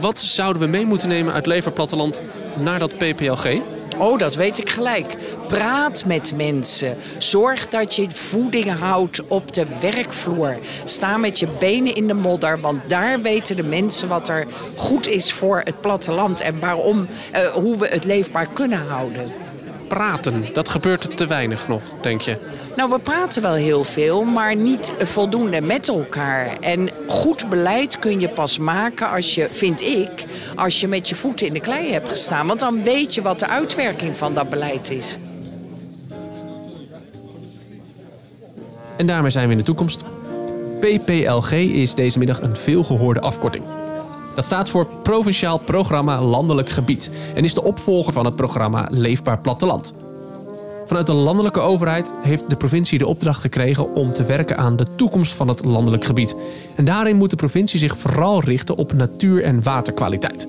wat 0.00 0.20
zouden 0.20 0.62
we 0.62 0.68
mee 0.68 0.86
moeten 0.86 1.08
nemen 1.08 1.32
uit 1.32 1.46
Leverplatteland 1.46 2.22
naar 2.56 2.78
dat 2.78 2.96
PPLG? 2.96 3.60
Oh, 3.98 4.18
dat 4.18 4.34
weet 4.34 4.58
ik 4.58 4.70
gelijk. 4.70 5.16
Praat 5.50 6.04
met 6.04 6.36
mensen. 6.36 6.96
Zorg 7.18 7.68
dat 7.68 7.96
je 7.96 8.10
voeding 8.10 8.78
houdt 8.78 9.26
op 9.28 9.52
de 9.52 9.66
werkvloer. 9.80 10.58
Sta 10.84 11.16
met 11.16 11.38
je 11.38 11.48
benen 11.58 11.94
in 11.94 12.06
de 12.06 12.14
modder, 12.14 12.60
want 12.60 12.80
daar 12.86 13.20
weten 13.20 13.56
de 13.56 13.62
mensen 13.62 14.08
wat 14.08 14.28
er 14.28 14.46
goed 14.76 15.06
is 15.06 15.32
voor 15.32 15.60
het 15.64 15.80
platteland 15.80 16.40
en 16.40 16.60
waarom, 16.60 16.98
uh, 16.98 17.40
hoe 17.40 17.78
we 17.78 17.86
het 17.86 18.04
leefbaar 18.04 18.46
kunnen 18.52 18.86
houden. 18.86 19.32
Praten, 19.88 20.50
dat 20.52 20.68
gebeurt 20.68 21.16
te 21.16 21.26
weinig 21.26 21.68
nog, 21.68 21.82
denk 22.00 22.20
je? 22.20 22.36
Nou, 22.76 22.90
we 22.90 22.98
praten 22.98 23.42
wel 23.42 23.54
heel 23.54 23.84
veel, 23.84 24.24
maar 24.24 24.56
niet 24.56 24.94
voldoende 24.98 25.60
met 25.60 25.88
elkaar. 25.88 26.56
En 26.60 26.90
goed 27.08 27.48
beleid 27.48 27.98
kun 27.98 28.20
je 28.20 28.28
pas 28.28 28.58
maken 28.58 29.10
als 29.10 29.34
je, 29.34 29.48
vind 29.50 29.82
ik, 29.82 30.24
als 30.56 30.80
je 30.80 30.88
met 30.88 31.08
je 31.08 31.14
voeten 31.14 31.46
in 31.46 31.52
de 31.52 31.60
klei 31.60 31.92
hebt 31.92 32.08
gestaan. 32.08 32.46
Want 32.46 32.60
dan 32.60 32.82
weet 32.82 33.14
je 33.14 33.22
wat 33.22 33.38
de 33.38 33.48
uitwerking 33.48 34.14
van 34.14 34.34
dat 34.34 34.50
beleid 34.50 34.90
is. 34.90 35.18
En 39.00 39.06
daarmee 39.06 39.30
zijn 39.30 39.46
we 39.46 39.52
in 39.52 39.58
de 39.58 39.64
toekomst. 39.64 40.04
PPLG 40.80 41.52
is 41.52 41.94
deze 41.94 42.18
middag 42.18 42.40
een 42.40 42.56
veelgehoorde 42.56 43.20
afkorting. 43.20 43.64
Dat 44.34 44.44
staat 44.44 44.70
voor 44.70 44.86
Provinciaal 45.02 45.58
Programma 45.58 46.22
Landelijk 46.22 46.68
Gebied 46.68 47.10
en 47.34 47.44
is 47.44 47.54
de 47.54 47.62
opvolger 47.62 48.12
van 48.12 48.24
het 48.24 48.36
programma 48.36 48.86
Leefbaar 48.90 49.40
Platteland. 49.40 49.94
Vanuit 50.86 51.06
de 51.06 51.12
landelijke 51.12 51.60
overheid 51.60 52.12
heeft 52.22 52.50
de 52.50 52.56
provincie 52.56 52.98
de 52.98 53.06
opdracht 53.06 53.40
gekregen 53.40 53.94
om 53.94 54.12
te 54.12 54.24
werken 54.24 54.58
aan 54.58 54.76
de 54.76 54.86
toekomst 54.96 55.32
van 55.32 55.48
het 55.48 55.64
landelijk 55.64 56.04
gebied. 56.04 56.36
En 56.76 56.84
daarin 56.84 57.16
moet 57.16 57.30
de 57.30 57.36
provincie 57.36 57.78
zich 57.78 57.98
vooral 57.98 58.42
richten 58.42 58.76
op 58.76 58.92
natuur- 58.92 59.42
en 59.42 59.62
waterkwaliteit. 59.62 60.48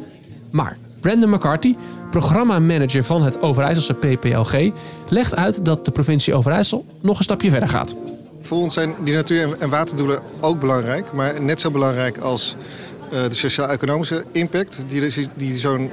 Maar 0.50 0.78
Brandon 1.00 1.30
McCarthy, 1.30 1.76
programmamanager 2.10 3.04
van 3.04 3.24
het 3.24 3.42
Overijsselse 3.42 3.94
PPLG, 3.94 4.72
legt 5.10 5.36
uit 5.36 5.66
dat 5.66 5.86
de 5.86 5.92
provincie 5.92 6.34
Overijssel 6.34 6.86
nog 7.02 7.18
een 7.18 7.24
stapje 7.24 7.50
verder 7.50 7.70
gaat. 7.70 7.96
Voor 8.42 8.58
ons 8.58 8.74
zijn 8.74 8.96
die 9.04 9.14
natuur- 9.14 9.58
en 9.58 9.70
waterdoelen 9.70 10.22
ook 10.40 10.60
belangrijk, 10.60 11.12
maar 11.12 11.42
net 11.42 11.60
zo 11.60 11.72
belangrijk 11.72 12.18
als 12.18 12.56
uh, 13.14 13.24
de 13.24 13.36
sociaal-economische 13.36 14.24
impact 14.32 14.84
die, 14.88 15.30
die 15.36 15.58
zo'n 15.58 15.90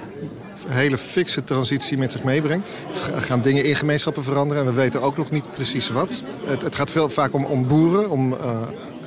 hele 0.66 0.98
fikse 0.98 1.44
transitie 1.44 1.98
met 1.98 2.12
zich 2.12 2.24
meebrengt. 2.24 2.72
Er 3.14 3.22
gaan 3.22 3.40
dingen 3.40 3.64
in 3.64 3.76
gemeenschappen 3.76 4.22
veranderen 4.22 4.62
en 4.62 4.68
we 4.68 4.80
weten 4.80 5.02
ook 5.02 5.16
nog 5.16 5.30
niet 5.30 5.52
precies 5.52 5.88
wat. 5.88 6.22
Het, 6.44 6.62
het 6.62 6.76
gaat 6.76 6.90
veel 6.90 7.08
vaak 7.08 7.32
om, 7.32 7.44
om 7.44 7.68
boeren, 7.68 8.10
om 8.10 8.32
uh, 8.32 8.38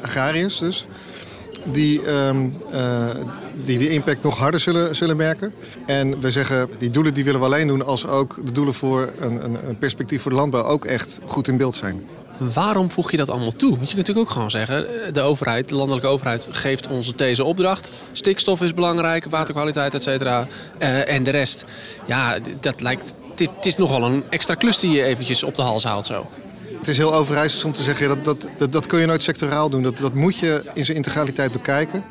agrariërs 0.01 0.59
dus. 0.59 0.87
Die, 1.65 2.09
um, 2.09 2.53
die 3.63 3.77
die 3.77 3.89
impact 3.89 4.23
nog 4.23 4.37
harder 4.37 4.59
zullen, 4.59 4.95
zullen 4.95 5.17
merken. 5.17 5.53
En 5.85 6.21
we 6.21 6.31
zeggen, 6.31 6.69
die 6.77 6.89
doelen 6.89 7.13
die 7.13 7.23
willen 7.23 7.39
we 7.39 7.45
alleen 7.45 7.67
doen 7.67 7.85
als 7.85 8.07
ook 8.07 8.45
de 8.45 8.51
doelen 8.51 8.73
voor 8.73 9.09
een, 9.19 9.43
een, 9.45 9.67
een 9.67 9.77
perspectief 9.77 10.21
voor 10.21 10.31
de 10.31 10.37
landbouw 10.37 10.63
ook 10.63 10.85
echt 10.85 11.19
goed 11.25 11.47
in 11.47 11.57
beeld 11.57 11.75
zijn. 11.75 12.07
Waarom 12.53 12.91
voeg 12.91 13.11
je 13.11 13.17
dat 13.17 13.29
allemaal 13.29 13.51
toe? 13.51 13.69
Want 13.69 13.89
je 13.89 13.95
kunt 13.95 13.97
natuurlijk 13.97 14.27
ook 14.27 14.33
gewoon 14.33 14.51
zeggen: 14.51 15.05
eh, 15.05 15.13
de 15.13 15.21
overheid, 15.21 15.69
de 15.69 15.75
landelijke 15.75 16.07
overheid, 16.07 16.47
geeft 16.51 16.87
ons 16.87 17.15
deze 17.15 17.43
opdracht. 17.43 17.89
Stikstof 18.11 18.61
is 18.61 18.73
belangrijk, 18.73 19.25
waterkwaliteit, 19.25 19.93
et 19.93 20.03
cetera. 20.03 20.47
Uh, 20.79 21.09
en 21.09 21.23
de 21.23 21.31
rest. 21.31 21.65
Ja, 22.05 22.37
dat 22.59 22.81
lijkt. 22.81 23.13
Dit, 23.35 23.49
is 23.61 23.77
nogal 23.77 24.03
een 24.03 24.23
extra 24.29 24.55
klus 24.55 24.79
die 24.79 24.91
je 24.91 25.03
eventjes 25.03 25.43
op 25.43 25.55
de 25.55 25.61
hals 25.61 25.83
haalt 25.83 26.05
zo. 26.05 26.25
Het 26.77 26.87
is 26.87 26.97
heel 26.97 27.13
overijssels 27.13 27.63
om 27.63 27.71
te 27.71 27.83
zeggen, 27.83 28.07
dat, 28.07 28.25
dat, 28.25 28.47
dat, 28.57 28.71
dat 28.71 28.85
kun 28.85 28.99
je 28.99 29.05
nooit 29.05 29.21
sectoraal 29.21 29.69
doen. 29.69 29.81
Dat, 29.81 29.97
dat 29.97 30.13
moet 30.13 30.37
je 30.37 30.63
in 30.73 30.85
zijn 30.85 30.97
integraliteit 30.97 31.51
bekijken. 31.51 32.03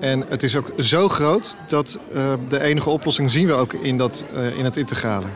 En 0.00 0.24
het 0.28 0.42
is 0.42 0.56
ook 0.56 0.72
zo 0.78 1.08
groot 1.08 1.56
dat 1.66 1.98
uh, 2.14 2.32
de 2.48 2.60
enige 2.60 2.90
oplossing 2.90 3.30
zien 3.30 3.46
we 3.46 3.52
ook 3.52 3.72
in, 3.72 3.98
dat, 3.98 4.24
uh, 4.34 4.58
in 4.58 4.64
het 4.64 4.76
integrale. 4.76 5.26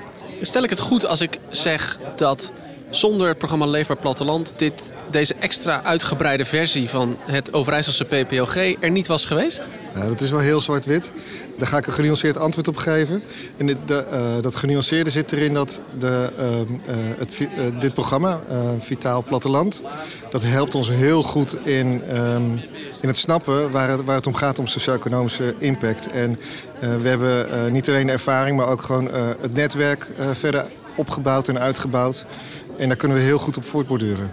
Stel 0.41 0.63
ik 0.63 0.71
het 0.71 0.79
goed 0.79 1.07
als 1.07 1.21
ik 1.21 1.39
zeg 1.51 1.99
dat 2.17 2.53
zonder 2.91 3.29
het 3.29 3.39
programma 3.39 3.67
Leefbaar 3.67 3.97
Platteland 3.97 4.53
dit, 4.57 4.93
deze 5.11 5.35
extra 5.35 5.83
uitgebreide 5.83 6.45
versie 6.45 6.89
van 6.89 7.17
het 7.23 7.53
Overijsselse 7.53 8.05
PPLG 8.05 8.77
er 8.81 8.91
niet 8.91 9.07
was 9.07 9.25
geweest? 9.25 9.69
Dat 9.95 10.21
is 10.21 10.31
wel 10.31 10.41
heel 10.41 10.61
zwart-wit. 10.61 11.13
Daar 11.59 11.69
ga 11.69 11.79
ik 11.79 11.87
een 11.87 11.93
genuanceerd 11.93 12.37
antwoord 12.37 12.69
op 12.69 12.77
geven. 12.77 13.23
En 13.57 13.67
dit, 13.67 13.77
de, 13.87 14.07
uh, 14.13 14.43
dat 14.43 14.57
genuanceerde 14.57 15.11
zit 15.11 15.33
erin 15.33 15.55
dat 15.55 15.83
de, 15.99 16.31
uh, 16.39 16.95
het, 17.19 17.41
uh, 17.41 17.81
dit 17.81 17.95
programma, 17.95 18.41
Vitaal 18.79 19.25
Platteland, 19.25 19.83
dat 20.31 20.43
helpt 20.43 20.75
ons 20.75 20.89
heel 20.89 21.23
goed 21.23 21.57
in, 21.65 22.17
um, 22.17 22.53
in 23.01 23.09
het 23.09 23.17
snappen 23.17 23.71
waar 23.71 23.89
het, 23.89 24.05
waar 24.05 24.17
het 24.17 24.27
om 24.27 24.35
gaat 24.35 24.59
om 24.59 24.67
socio-economische 24.67 25.55
impact. 25.59 26.11
En 26.11 26.39
we 26.81 27.09
hebben 27.09 27.73
niet 27.73 27.89
alleen 27.89 28.09
ervaring, 28.09 28.57
maar 28.57 28.69
ook 28.69 28.83
gewoon 28.83 29.11
het 29.41 29.55
netwerk 29.55 30.07
verder 30.33 30.67
opgebouwd 30.97 31.49
en 31.49 31.59
uitgebouwd. 31.59 32.27
En 32.77 32.89
daar 32.89 32.97
kunnen 32.97 33.17
we 33.17 33.23
heel 33.23 33.39
goed 33.39 33.57
op 33.57 33.65
voortborduren. 33.65 34.31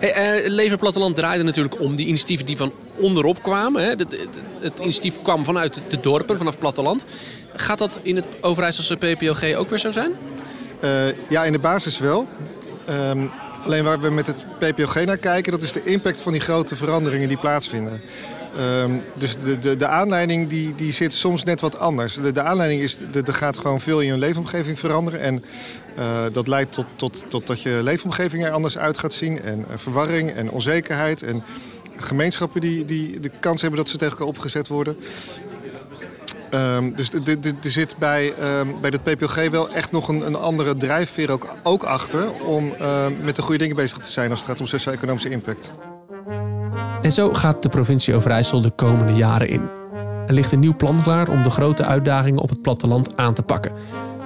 Hey, 0.00 0.42
uh, 0.44 0.48
Leven 0.48 0.78
Platteland 0.78 1.16
draaide 1.16 1.44
natuurlijk 1.44 1.80
om 1.80 1.96
die 1.96 2.06
initiatieven 2.06 2.46
die 2.46 2.56
van 2.56 2.72
onderop 2.96 3.42
kwamen. 3.42 3.82
Hè. 3.82 3.88
Het, 3.88 4.00
het, 4.00 4.40
het, 4.60 4.78
initiatief 4.78 5.22
kwam 5.22 5.44
vanuit 5.44 5.82
de 5.88 6.00
dorpen, 6.00 6.36
vanaf 6.36 6.52
het 6.52 6.60
platteland. 6.60 7.04
Gaat 7.54 7.78
dat 7.78 8.00
in 8.02 8.16
het 8.16 8.28
Overijsselse 8.40 8.96
PPLG 8.96 9.54
ook 9.56 9.68
weer 9.68 9.78
zo 9.78 9.90
zijn? 9.90 10.12
Uh, 10.84 11.28
ja, 11.28 11.44
in 11.44 11.52
de 11.52 11.58
basis 11.58 11.98
wel. 11.98 12.28
Um, 12.90 13.30
alleen 13.64 13.84
waar 13.84 14.00
we 14.00 14.10
met 14.10 14.26
het 14.26 14.46
PPLG 14.58 15.04
naar 15.04 15.16
kijken, 15.16 15.52
dat 15.52 15.62
is 15.62 15.72
de 15.72 15.84
impact 15.84 16.20
van 16.20 16.32
die 16.32 16.40
grote 16.40 16.76
veranderingen 16.76 17.28
die 17.28 17.36
plaatsvinden. 17.36 18.00
Um, 18.58 19.02
dus 19.14 19.36
de, 19.36 19.58
de, 19.58 19.76
de 19.76 19.86
aanleiding 19.86 20.48
die, 20.48 20.74
die 20.74 20.92
zit 20.92 21.12
soms 21.12 21.44
net 21.44 21.60
wat 21.60 21.78
anders. 21.78 22.14
De, 22.14 22.32
de 22.32 22.42
aanleiding 22.42 22.82
is, 22.82 23.00
er 23.00 23.34
gaat 23.34 23.58
gewoon 23.58 23.80
veel 23.80 24.00
in 24.00 24.06
je 24.06 24.18
leefomgeving 24.18 24.78
veranderen. 24.78 25.20
En 25.20 25.44
uh, 25.98 26.24
dat 26.32 26.46
leidt 26.46 26.72
tot, 26.72 26.86
tot, 26.96 27.24
tot 27.28 27.46
dat 27.46 27.62
je 27.62 27.80
leefomgeving 27.82 28.44
er 28.44 28.50
anders 28.50 28.78
uit 28.78 28.98
gaat 28.98 29.12
zien. 29.12 29.42
En 29.42 29.58
uh, 29.58 29.64
verwarring 29.74 30.30
en 30.30 30.50
onzekerheid. 30.50 31.22
En 31.22 31.42
gemeenschappen 31.96 32.60
die, 32.60 32.84
die 32.84 33.20
de 33.20 33.30
kans 33.40 33.60
hebben 33.60 33.78
dat 33.78 33.88
ze 33.88 33.96
tegen 33.96 34.12
elkaar 34.12 34.28
opgezet 34.28 34.68
worden. 34.68 34.96
Um, 36.50 36.94
dus 36.94 37.12
er 37.12 37.54
zit 37.60 37.96
bij, 37.98 38.58
um, 38.58 38.80
bij 38.80 38.90
het 38.90 39.02
PPLG 39.02 39.50
wel 39.50 39.68
echt 39.68 39.90
nog 39.90 40.08
een, 40.08 40.26
een 40.26 40.36
andere 40.36 40.76
drijfveer 40.76 41.30
ook, 41.30 41.48
ook 41.62 41.82
achter... 41.82 42.30
om 42.32 42.74
uh, 42.80 43.06
met 43.22 43.36
de 43.36 43.42
goede 43.42 43.58
dingen 43.58 43.76
bezig 43.76 43.98
te 43.98 44.10
zijn 44.10 44.30
als 44.30 44.38
het 44.38 44.48
gaat 44.48 44.60
om 44.60 44.66
socio-economische 44.66 45.30
impact. 45.30 45.72
En 47.02 47.12
zo 47.12 47.34
gaat 47.34 47.62
de 47.62 47.68
provincie 47.68 48.14
Overijssel 48.14 48.60
de 48.60 48.70
komende 48.70 49.12
jaren 49.12 49.48
in. 49.48 49.68
Er 50.26 50.34
ligt 50.34 50.52
een 50.52 50.60
nieuw 50.60 50.76
plan 50.76 51.02
klaar 51.02 51.28
om 51.28 51.42
de 51.42 51.50
grote 51.50 51.84
uitdagingen 51.84 52.42
op 52.42 52.48
het 52.48 52.62
platteland 52.62 53.16
aan 53.16 53.34
te 53.34 53.42
pakken. 53.42 53.72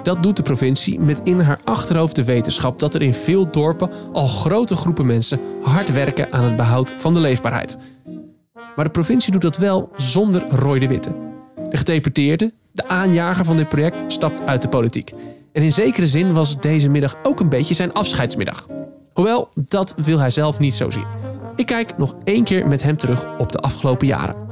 Dat 0.02 0.22
doet 0.22 0.36
de 0.36 0.42
provincie 0.42 1.00
met 1.00 1.20
in 1.24 1.40
haar 1.40 1.60
achterhoofd 1.64 2.16
de 2.16 2.24
wetenschap 2.24 2.78
dat 2.78 2.94
er 2.94 3.02
in 3.02 3.14
veel 3.14 3.50
dorpen 3.50 3.90
al 4.12 4.26
grote 4.28 4.76
groepen 4.76 5.06
mensen 5.06 5.40
hard 5.62 5.92
werken 5.92 6.32
aan 6.32 6.44
het 6.44 6.56
behoud 6.56 6.94
van 6.96 7.14
de 7.14 7.20
leefbaarheid. 7.20 7.78
Maar 8.76 8.84
de 8.84 8.90
provincie 8.90 9.32
doet 9.32 9.42
dat 9.42 9.56
wel 9.56 9.90
zonder 9.96 10.44
Roy 10.48 10.78
de 10.78 10.88
Witte. 10.88 11.14
De 11.70 11.76
gedeputeerde, 11.76 12.52
de 12.72 12.88
aanjager 12.88 13.44
van 13.44 13.56
dit 13.56 13.68
project, 13.68 14.12
stapt 14.12 14.46
uit 14.46 14.62
de 14.62 14.68
politiek. 14.68 15.12
En 15.52 15.62
in 15.62 15.72
zekere 15.72 16.06
zin 16.06 16.32
was 16.32 16.60
deze 16.60 16.88
middag 16.88 17.16
ook 17.22 17.40
een 17.40 17.48
beetje 17.48 17.74
zijn 17.74 17.92
afscheidsmiddag. 17.92 18.66
Hoewel, 19.12 19.48
dat 19.54 19.94
wil 19.96 20.18
hij 20.18 20.30
zelf 20.30 20.58
niet 20.58 20.74
zo 20.74 20.90
zien. 20.90 21.29
Ik 21.56 21.66
kijk 21.66 21.98
nog 21.98 22.14
één 22.24 22.44
keer 22.44 22.66
met 22.66 22.82
hem 22.82 22.96
terug 22.96 23.38
op 23.38 23.52
de 23.52 23.58
afgelopen 23.58 24.06
jaren. 24.06 24.48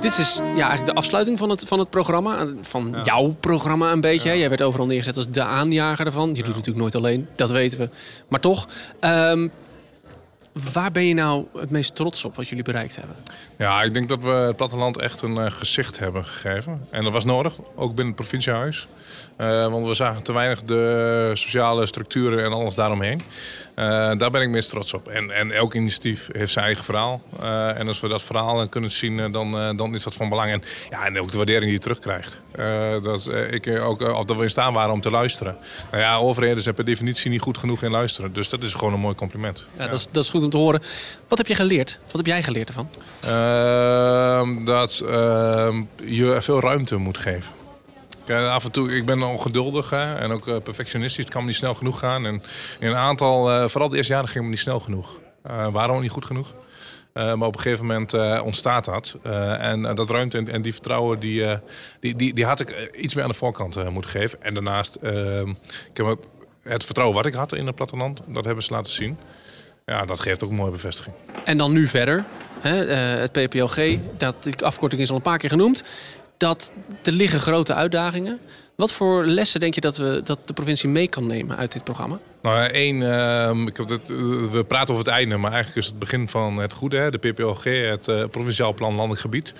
Dit 0.00 0.18
is 0.18 0.36
ja, 0.36 0.44
eigenlijk 0.44 0.86
de 0.86 0.94
afsluiting 0.94 1.38
van 1.38 1.50
het, 1.50 1.64
van 1.66 1.78
het 1.78 1.90
programma. 1.90 2.46
Van 2.60 2.92
ja. 2.92 3.02
jouw 3.02 3.36
programma 3.40 3.92
een 3.92 4.00
beetje. 4.00 4.28
Ja. 4.28 4.36
Jij 4.36 4.48
werd 4.48 4.62
overal 4.62 4.86
neergezet 4.86 5.16
als 5.16 5.30
de 5.30 5.42
aanjager 5.42 6.06
ervan. 6.06 6.28
Je 6.28 6.34
doet 6.34 6.46
het 6.46 6.54
natuurlijk 6.54 6.78
nooit 6.78 6.94
alleen, 6.94 7.28
dat 7.34 7.50
weten 7.50 7.78
we. 7.78 7.90
Maar 8.28 8.40
toch, 8.40 8.68
um, 9.00 9.50
waar 10.72 10.90
ben 10.90 11.04
je 11.04 11.14
nou 11.14 11.44
het 11.58 11.70
meest 11.70 11.94
trots 11.94 12.24
op 12.24 12.36
wat 12.36 12.48
jullie 12.48 12.64
bereikt 12.64 12.96
hebben? 12.96 13.16
Ja, 13.56 13.82
ik 13.82 13.94
denk 13.94 14.08
dat 14.08 14.24
we 14.24 14.30
het 14.30 14.56
platteland 14.56 14.98
echt 14.98 15.22
een 15.22 15.36
uh, 15.36 15.50
gezicht 15.50 15.98
hebben 15.98 16.24
gegeven. 16.24 16.86
En 16.90 17.04
dat 17.04 17.12
was 17.12 17.24
nodig, 17.24 17.54
ook 17.74 17.94
binnen 17.94 18.06
het 18.06 18.14
provinciehuis. 18.14 18.88
Uh, 19.40 19.66
want 19.66 19.86
we 19.86 19.94
zagen 19.94 20.22
te 20.22 20.32
weinig 20.32 20.62
de 20.62 21.30
sociale 21.34 21.86
structuren 21.86 22.44
en 22.44 22.52
alles 22.52 22.74
daaromheen. 22.74 23.20
Uh, 23.76 23.84
daar 24.16 24.30
ben 24.30 24.42
ik 24.42 24.48
meest 24.48 24.68
trots 24.68 24.94
op. 24.94 25.08
En, 25.08 25.30
en 25.30 25.50
elk 25.50 25.74
initiatief 25.74 26.28
heeft 26.32 26.52
zijn 26.52 26.64
eigen 26.64 26.84
verhaal. 26.84 27.22
Uh, 27.42 27.78
en 27.78 27.88
als 27.88 28.00
we 28.00 28.08
dat 28.08 28.22
verhaal 28.22 28.68
kunnen 28.68 28.90
zien, 28.90 29.32
dan, 29.32 29.76
dan 29.76 29.94
is 29.94 30.02
dat 30.02 30.14
van 30.14 30.28
belang. 30.28 30.50
En, 30.50 30.62
ja, 30.90 31.06
en 31.06 31.20
ook 31.20 31.30
de 31.30 31.36
waardering 31.36 31.64
die 31.64 31.72
je 31.72 31.78
terugkrijgt. 31.78 32.40
dat, 33.02 33.30
ik 33.50 33.80
ook, 33.80 34.00
of 34.00 34.24
dat 34.24 34.36
we 34.36 34.42
in 34.42 34.50
staan 34.50 34.72
waren 34.72 34.92
om 34.92 35.00
te 35.00 35.10
luisteren. 35.10 35.56
Nou 35.90 36.02
ja, 36.02 36.16
overheden 36.16 36.62
zijn 36.62 36.74
per 36.74 36.84
definitie 36.84 37.30
niet 37.30 37.40
goed 37.40 37.58
genoeg 37.58 37.82
in 37.82 37.90
luisteren. 37.90 38.32
Dus 38.32 38.48
dat 38.48 38.62
is 38.62 38.74
gewoon 38.74 38.92
een 38.92 39.00
mooi 39.00 39.14
compliment. 39.14 39.66
Ja, 39.76 39.84
ja. 39.84 39.90
Dat, 39.90 39.98
is, 39.98 40.06
dat 40.10 40.22
is 40.22 40.28
goed 40.28 40.44
om 40.44 40.50
te 40.50 40.56
horen. 40.56 40.80
Wat 41.28 41.38
heb 41.38 41.46
je 41.46 41.54
geleerd? 41.54 41.98
Wat 42.04 42.16
heb 42.16 42.26
jij 42.26 42.42
geleerd 42.42 42.68
ervan? 42.68 42.88
Ehm, 43.20 44.64
dat 44.64 45.04
ehm, 45.08 45.82
je 46.04 46.36
veel 46.40 46.60
ruimte 46.60 46.96
moet 46.96 47.18
geven. 47.18 47.52
Ja, 48.28 48.48
af 48.48 48.64
en 48.64 48.70
toe, 48.70 48.96
ik 48.96 49.06
ben 49.06 49.22
ongeduldig 49.22 49.90
hè, 49.90 50.14
en 50.14 50.30
ook 50.30 50.46
uh, 50.46 50.56
perfectionistisch. 50.62 51.24
Het 51.24 51.32
kan 51.32 51.40
me 51.40 51.46
niet 51.46 51.56
snel 51.56 51.74
genoeg 51.74 51.98
gaan. 51.98 52.26
En 52.26 52.42
in 52.80 52.88
een 52.88 52.96
aantal, 52.96 53.50
uh, 53.50 53.68
vooral 53.68 53.88
de 53.88 53.96
eerste 53.96 54.12
jaren 54.12 54.28
ging 54.28 54.44
het 54.44 54.52
niet 54.52 54.62
snel 54.62 54.80
genoeg. 54.80 55.20
Waren 55.72 55.94
we 55.94 56.00
niet 56.00 56.10
goed 56.10 56.24
genoeg. 56.24 56.54
maar 57.12 57.34
op 57.34 57.54
een 57.54 57.60
gegeven 57.60 57.86
moment 57.86 58.40
ontstaat 58.42 58.84
dat. 58.84 59.16
en 59.58 59.82
dat 59.82 60.10
ruimte 60.10 60.38
en, 60.38 60.62
die 60.62 60.72
vertrouwen, 60.72 61.18
die, 61.20 61.46
die, 62.00 62.16
die, 62.16 62.34
die, 62.34 62.44
had 62.44 62.60
ik 62.60 62.90
iets 62.96 63.14
meer 63.14 63.24
aan 63.24 63.30
de 63.30 63.36
voorkant 63.36 63.90
moeten 63.90 64.10
geven. 64.10 64.42
En 64.42 64.54
daarnaast, 64.54 64.96
ik 65.90 65.96
heb 65.96 66.06
het, 66.06 66.18
het 66.62 66.84
vertrouwen 66.84 67.16
wat 67.16 67.26
ik 67.26 67.34
had 67.34 67.52
in 67.52 67.66
het 67.66 67.74
platteland, 67.74 68.20
dat 68.28 68.44
hebben 68.44 68.64
ze 68.64 68.72
laten 68.72 68.92
zien. 68.92 69.18
Ja, 69.86 70.04
dat 70.04 70.20
geeft 70.20 70.44
ook 70.44 70.50
een 70.50 70.56
mooie 70.56 70.70
bevestiging. 70.70 71.14
En 71.44 71.58
dan 71.58 71.72
nu 71.72 71.86
verder. 71.86 72.24
Hè, 72.60 72.74
het 73.20 73.32
PPLG, 73.32 73.98
dat, 74.16 74.42
die 74.42 74.64
afkorting 74.64 75.02
is 75.02 75.10
al 75.10 75.16
een 75.16 75.22
paar 75.22 75.38
keer 75.38 75.50
genoemd 75.50 75.84
dat 76.38 76.72
er 77.02 77.12
liggen 77.12 77.40
grote 77.40 77.74
uitdagingen. 77.74 78.38
Wat 78.74 78.92
voor 78.92 79.26
lessen 79.26 79.60
denk 79.60 79.74
je 79.74 79.80
dat, 79.80 79.96
we, 79.96 80.20
dat 80.24 80.38
de 80.44 80.52
provincie 80.52 80.88
mee 80.88 81.08
kan 81.08 81.26
nemen 81.26 81.56
uit 81.56 81.72
dit 81.72 81.84
programma? 81.84 82.18
Nou, 82.42 82.66
één, 82.66 83.00
uh, 83.00 83.66
ik 83.66 83.76
heb 83.76 83.88
het, 83.88 84.08
uh, 84.10 84.18
we 84.50 84.64
praten 84.64 84.94
over 84.94 85.06
het 85.06 85.14
einde, 85.14 85.36
maar 85.36 85.52
eigenlijk 85.52 85.84
is 85.84 85.86
het 85.86 85.98
begin 85.98 86.28
van 86.28 86.56
het 86.56 86.72
goede. 86.72 86.96
Hè? 86.96 87.10
De 87.10 87.18
PPLG, 87.18 87.64
het 87.64 88.08
uh, 88.08 88.24
Provinciaal 88.30 88.74
Plan 88.74 88.94
Landelijk 88.94 89.20
Gebied. 89.20 89.54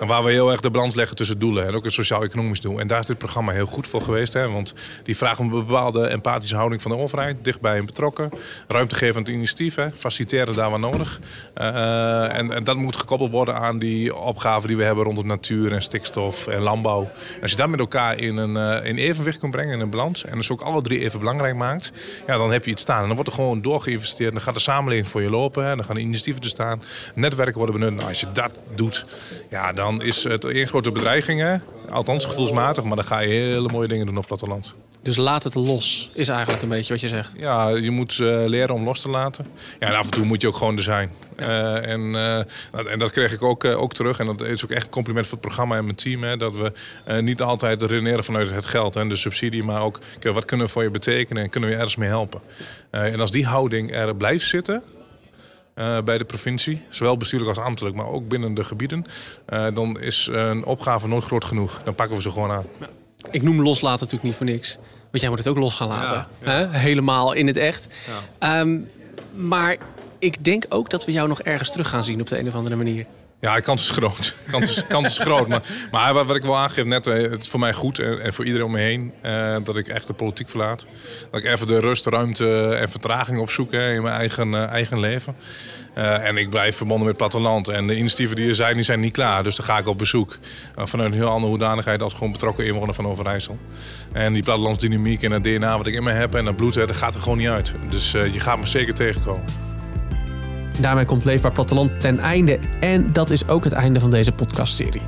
En 0.00 0.06
waar 0.06 0.24
we 0.24 0.30
heel 0.30 0.50
erg 0.50 0.60
de 0.60 0.70
balans 0.70 0.94
leggen 0.94 1.16
tussen 1.16 1.38
doelen 1.38 1.66
en 1.66 1.74
ook 1.74 1.84
het 1.84 1.92
sociaal-economisch 1.92 2.60
doel. 2.60 2.80
En 2.80 2.86
daar 2.86 3.00
is 3.00 3.06
dit 3.06 3.18
programma 3.18 3.52
heel 3.52 3.66
goed 3.66 3.86
voor 3.86 4.00
geweest. 4.00 4.32
Hè? 4.32 4.50
Want 4.50 4.74
die 5.02 5.16
vraagt 5.16 5.38
om 5.38 5.52
een 5.52 5.66
bepaalde 5.66 6.06
empathische 6.06 6.56
houding 6.56 6.82
van 6.82 6.90
de 6.90 6.96
overheid. 6.96 7.44
Dichtbij 7.44 7.76
en 7.76 7.86
betrokken. 7.86 8.30
Ruimte 8.68 8.94
geven 8.94 9.16
aan 9.16 9.22
het 9.22 9.30
initiatief. 9.30 9.74
Hè? 9.74 9.90
Faciliteren 9.90 10.54
daar 10.54 10.70
waar 10.70 10.78
nodig. 10.78 11.20
Uh, 11.56 12.36
en, 12.36 12.52
en, 12.52 12.64
dat 12.64 12.76
moet 12.76 12.96
gekoppeld 12.96 13.30
worden 13.30 13.54
aan 13.54 13.78
die 13.78 14.16
opgaven 14.16 14.68
die 14.68 14.76
we 14.76 14.84
hebben 14.84 15.04
rondom 15.04 15.26
natuur 15.26 15.72
en 15.72 15.82
stikstof 15.82 16.46
en 16.46 16.62
landbouw. 16.62 17.10
Als 17.42 17.50
je 17.50 17.56
dat 17.56 17.68
met 17.68 17.80
elkaar 17.80 18.18
in 18.18 18.36
een 18.36 18.84
in 18.84 18.96
evenwicht 18.96 19.38
kunt 19.38 19.52
brengen, 19.52 19.74
in 19.74 19.80
een 19.80 19.90
balans. 19.90 20.24
En 20.24 20.36
dus 20.36 20.50
ook 20.50 20.60
alle 20.60 20.82
drie 20.82 21.00
even 21.00 21.18
belangrijk 21.18 21.56
maakt 21.56 21.92
ja, 22.26 22.36
dan 22.36 22.52
heb 22.52 22.64
je 22.64 22.70
iets 22.70 22.82
staan. 22.82 23.00
En 23.00 23.06
dan 23.06 23.14
wordt 23.14 23.30
er 23.30 23.36
gewoon 23.36 23.62
doorgeïnvesteerd. 23.62 24.32
Dan 24.32 24.40
gaat 24.40 24.54
de 24.54 24.60
samenleving 24.60 25.08
voor 25.08 25.22
je 25.22 25.30
lopen. 25.30 25.64
Hè. 25.64 25.76
Dan 25.76 25.84
gaan 25.84 25.94
de 25.94 26.00
initiatieven 26.00 26.42
er 26.42 26.48
staan. 26.48 26.82
Netwerken 27.14 27.56
worden 27.58 27.78
benut. 27.78 27.94
Nou, 27.94 28.08
als 28.08 28.20
je 28.20 28.26
dat 28.32 28.58
doet, 28.74 29.06
ja, 29.50 29.72
dan 29.72 30.02
is 30.02 30.24
het 30.24 30.44
een 30.44 30.66
grote 30.66 30.92
bedreiging. 30.92 31.60
Althans, 31.90 32.24
gevoelsmatig. 32.24 32.84
Maar 32.84 32.96
dan 32.96 33.04
ga 33.04 33.18
je 33.18 33.28
hele 33.28 33.68
mooie 33.68 33.88
dingen 33.88 34.06
doen 34.06 34.16
op 34.16 34.26
platteland. 34.26 34.74
Dus 35.04 35.16
laat 35.16 35.44
het 35.44 35.54
los, 35.54 36.10
is 36.12 36.28
eigenlijk 36.28 36.62
een 36.62 36.68
beetje 36.68 36.92
wat 36.92 37.02
je 37.02 37.08
zegt. 37.08 37.32
Ja, 37.36 37.68
je 37.68 37.90
moet 37.90 38.18
uh, 38.18 38.44
leren 38.46 38.74
om 38.74 38.84
los 38.84 39.00
te 39.00 39.08
laten. 39.08 39.46
Ja, 39.80 39.86
en 39.86 39.94
af 39.94 40.04
en 40.04 40.10
toe 40.10 40.24
moet 40.24 40.40
je 40.40 40.48
ook 40.48 40.56
gewoon 40.56 40.76
er 40.76 40.82
zijn. 40.82 41.10
Uh, 41.36 41.88
en, 41.88 42.00
uh, 42.00 42.38
en 42.92 42.98
dat 42.98 43.10
kreeg 43.10 43.32
ik 43.32 43.42
ook, 43.42 43.64
ook 43.64 43.94
terug. 43.94 44.18
En 44.18 44.26
dat 44.26 44.40
is 44.40 44.64
ook 44.64 44.70
echt 44.70 44.84
een 44.84 44.90
compliment 44.90 45.26
voor 45.26 45.38
het 45.38 45.46
programma 45.46 45.76
en 45.76 45.84
mijn 45.84 45.96
team. 45.96 46.22
Hè, 46.22 46.36
dat 46.36 46.54
we 46.56 46.72
niet 47.20 47.42
altijd 47.42 47.82
redeneren 47.82 48.24
vanuit 48.24 48.50
het 48.50 48.66
geld 48.66 48.96
en 48.96 49.08
de 49.08 49.16
subsidie. 49.16 49.62
Maar 49.62 49.82
ook, 49.82 49.98
wat 50.32 50.44
kunnen 50.44 50.66
we 50.66 50.72
voor 50.72 50.82
je 50.82 50.90
betekenen 50.90 51.42
en 51.42 51.50
kunnen 51.50 51.68
we 51.68 51.74
je 51.74 51.80
ergens 51.80 52.00
mee 52.00 52.08
helpen. 52.08 52.40
en 52.90 53.20
als 53.20 53.30
die 53.30 53.46
houding 53.46 53.94
er 53.94 54.16
blijft 54.16 54.46
zitten... 54.46 54.82
bij 56.04 56.18
de 56.18 56.24
provincie, 56.24 56.82
zowel 56.88 57.16
bestuurlijk 57.16 57.56
als 57.56 57.66
ambtelijk, 57.66 57.96
maar 57.96 58.06
ook 58.06 58.28
binnen 58.28 58.54
de 58.54 58.64
gebieden, 58.64 59.04
dan 59.74 60.00
is 60.00 60.28
een 60.32 60.64
opgave 60.64 61.08
nooit 61.08 61.24
groot 61.24 61.44
genoeg. 61.44 61.80
Dan 61.84 61.94
pakken 61.94 62.16
we 62.16 62.22
ze 62.22 62.30
gewoon 62.30 62.50
aan. 62.50 62.64
Ja. 62.80 62.88
Ik 63.30 63.42
noem 63.42 63.62
loslaten 63.62 64.00
natuurlijk 64.00 64.22
niet 64.22 64.36
voor 64.36 64.46
niks. 64.46 64.76
Want 65.10 65.20
jij 65.20 65.28
moet 65.28 65.38
het 65.38 65.48
ook 65.48 65.56
los 65.56 65.74
gaan 65.74 65.88
laten. 65.88 66.26
Hè? 66.40 66.68
Helemaal 66.68 67.32
in 67.32 67.46
het 67.46 67.56
echt. 67.56 67.86
Um, 68.40 68.90
maar 69.34 69.76
ik 70.18 70.44
denk 70.44 70.64
ook 70.68 70.90
dat 70.90 71.04
we 71.04 71.12
jou 71.12 71.28
nog 71.28 71.40
ergens 71.40 71.70
terug 71.70 71.88
gaan 71.88 72.04
zien 72.04 72.20
op 72.20 72.26
de 72.26 72.38
een 72.38 72.46
of 72.46 72.54
andere 72.54 72.76
manier. 72.76 73.06
Ja, 73.44 73.60
kans 73.60 73.82
is 73.82 73.96
groot. 73.96 74.34
Kans 74.50 74.76
is, 74.76 74.86
kans 74.86 75.08
is 75.08 75.18
groot. 75.18 75.48
Maar, 75.48 75.62
maar 75.90 76.14
wat 76.14 76.36
ik 76.36 76.42
wel 76.42 76.56
aangeef 76.56 76.84
net, 76.84 77.06
eh, 77.06 77.30
het 77.30 77.40
is 77.40 77.48
voor 77.48 77.60
mij 77.60 77.72
goed 77.72 77.98
en, 77.98 78.20
en 78.20 78.32
voor 78.32 78.44
iedereen 78.44 78.66
om 78.66 78.72
me 78.72 78.80
heen 78.80 79.12
uh, 79.24 79.56
dat 79.64 79.76
ik 79.76 79.88
echt 79.88 80.06
de 80.06 80.12
politiek 80.12 80.48
verlaat. 80.48 80.86
Dat 81.30 81.44
ik 81.44 81.50
even 81.50 81.66
de 81.66 81.80
rust, 81.80 82.06
ruimte 82.06 82.74
en 82.74 82.88
vertraging 82.88 83.40
opzoek 83.40 83.72
hè, 83.72 83.94
in 83.94 84.02
mijn 84.02 84.14
eigen, 84.14 84.68
eigen 84.68 85.00
leven. 85.00 85.36
En 85.94 86.36
ik 86.36 86.50
blijf 86.50 86.76
verbonden 86.76 87.06
met 87.06 87.20
het 87.20 87.30
platteland. 87.30 87.68
En 87.68 87.86
de 87.86 87.96
initiatieven 87.96 88.36
die 88.36 88.48
er 88.48 88.54
zijn, 88.54 88.74
die 88.74 88.84
zijn 88.84 89.00
niet 89.00 89.12
klaar. 89.12 89.42
Dus 89.42 89.56
dan 89.56 89.66
ga 89.66 89.78
ik 89.78 89.86
op 89.86 89.98
bezoek. 89.98 90.38
Vanuit 90.76 91.12
een 91.12 91.16
heel 91.16 91.28
andere 91.28 91.48
hoedanigheid 91.48 92.02
als 92.02 92.12
gewoon 92.12 92.32
betrokken 92.32 92.66
inwoner 92.66 92.94
van 92.94 93.06
Overijssel. 93.06 93.58
En 94.12 94.32
die 94.32 94.42
plattelandsdynamiek 94.42 95.22
en 95.22 95.32
het 95.32 95.42
DNA 95.44 95.76
wat 95.76 95.86
ik 95.86 95.94
in 95.94 96.02
me 96.02 96.12
heb 96.12 96.34
en 96.34 96.44
dat 96.44 96.56
bloed, 96.56 96.74
dat 96.74 96.96
gaat 96.96 97.14
er 97.14 97.20
gewoon 97.20 97.38
niet 97.38 97.48
uit. 97.48 97.74
Dus 97.88 98.10
je 98.10 98.40
gaat 98.40 98.58
me 98.58 98.66
zeker 98.66 98.94
tegenkomen. 98.94 99.73
Daarmee 100.80 101.04
komt 101.04 101.24
Leefbaar 101.24 101.52
Platteland 101.52 102.00
ten 102.00 102.18
einde. 102.18 102.58
En 102.80 103.12
dat 103.12 103.30
is 103.30 103.48
ook 103.48 103.64
het 103.64 103.72
einde 103.72 104.00
van 104.00 104.10
deze 104.10 104.32
podcastserie. 104.32 105.02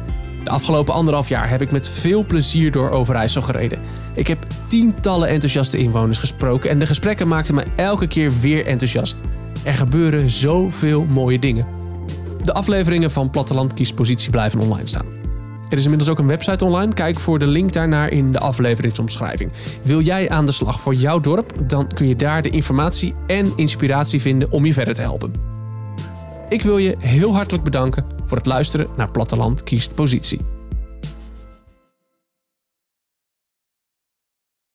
De 0.44 0.50
afgelopen 0.50 0.94
anderhalf 0.94 1.28
jaar 1.28 1.48
heb 1.48 1.62
ik 1.62 1.70
met 1.70 1.88
veel 1.88 2.26
plezier 2.26 2.70
door 2.70 2.90
Overijssel 2.90 3.42
gereden. 3.42 3.78
Ik 4.14 4.26
heb 4.26 4.38
tientallen 4.66 5.28
enthousiaste 5.28 5.78
inwoners 5.78 6.18
gesproken 6.18 6.70
en 6.70 6.78
de 6.78 6.86
gesprekken 6.86 7.28
maakten 7.28 7.54
me 7.54 7.64
elke 7.76 8.06
keer 8.06 8.32
weer 8.40 8.66
enthousiast. 8.66 9.20
Er 9.64 9.74
gebeuren 9.74 10.30
zoveel 10.30 11.04
mooie 11.04 11.38
dingen. 11.38 11.66
De 12.42 12.52
afleveringen 12.52 13.10
van 13.10 13.30
Platteland 13.30 13.74
Kiespositie 13.74 14.30
blijven 14.30 14.60
online 14.60 14.86
staan. 14.86 15.06
Er 15.68 15.78
is 15.78 15.82
inmiddels 15.82 16.10
ook 16.10 16.18
een 16.18 16.26
website 16.26 16.64
online. 16.64 16.94
Kijk 16.94 17.18
voor 17.18 17.38
de 17.38 17.46
link 17.46 17.72
daarnaar 17.72 18.10
in 18.10 18.32
de 18.32 18.38
afleveringsomschrijving. 18.38 19.50
Wil 19.82 20.00
jij 20.00 20.30
aan 20.30 20.46
de 20.46 20.52
slag 20.52 20.80
voor 20.80 20.94
jouw 20.94 21.20
dorp? 21.20 21.68
Dan 21.68 21.88
kun 21.94 22.08
je 22.08 22.16
daar 22.16 22.42
de 22.42 22.50
informatie 22.50 23.14
en 23.26 23.52
inspiratie 23.56 24.20
vinden 24.20 24.52
om 24.52 24.64
je 24.64 24.72
verder 24.72 24.94
te 24.94 25.02
helpen. 25.02 25.55
Ik 26.48 26.62
wil 26.62 26.78
je 26.78 26.96
heel 26.98 27.34
hartelijk 27.34 27.64
bedanken 27.64 28.06
voor 28.24 28.36
het 28.36 28.46
luisteren 28.46 28.86
naar 28.96 29.10
Platteland 29.10 29.62
kiest 29.62 29.94
positie. 29.94 30.55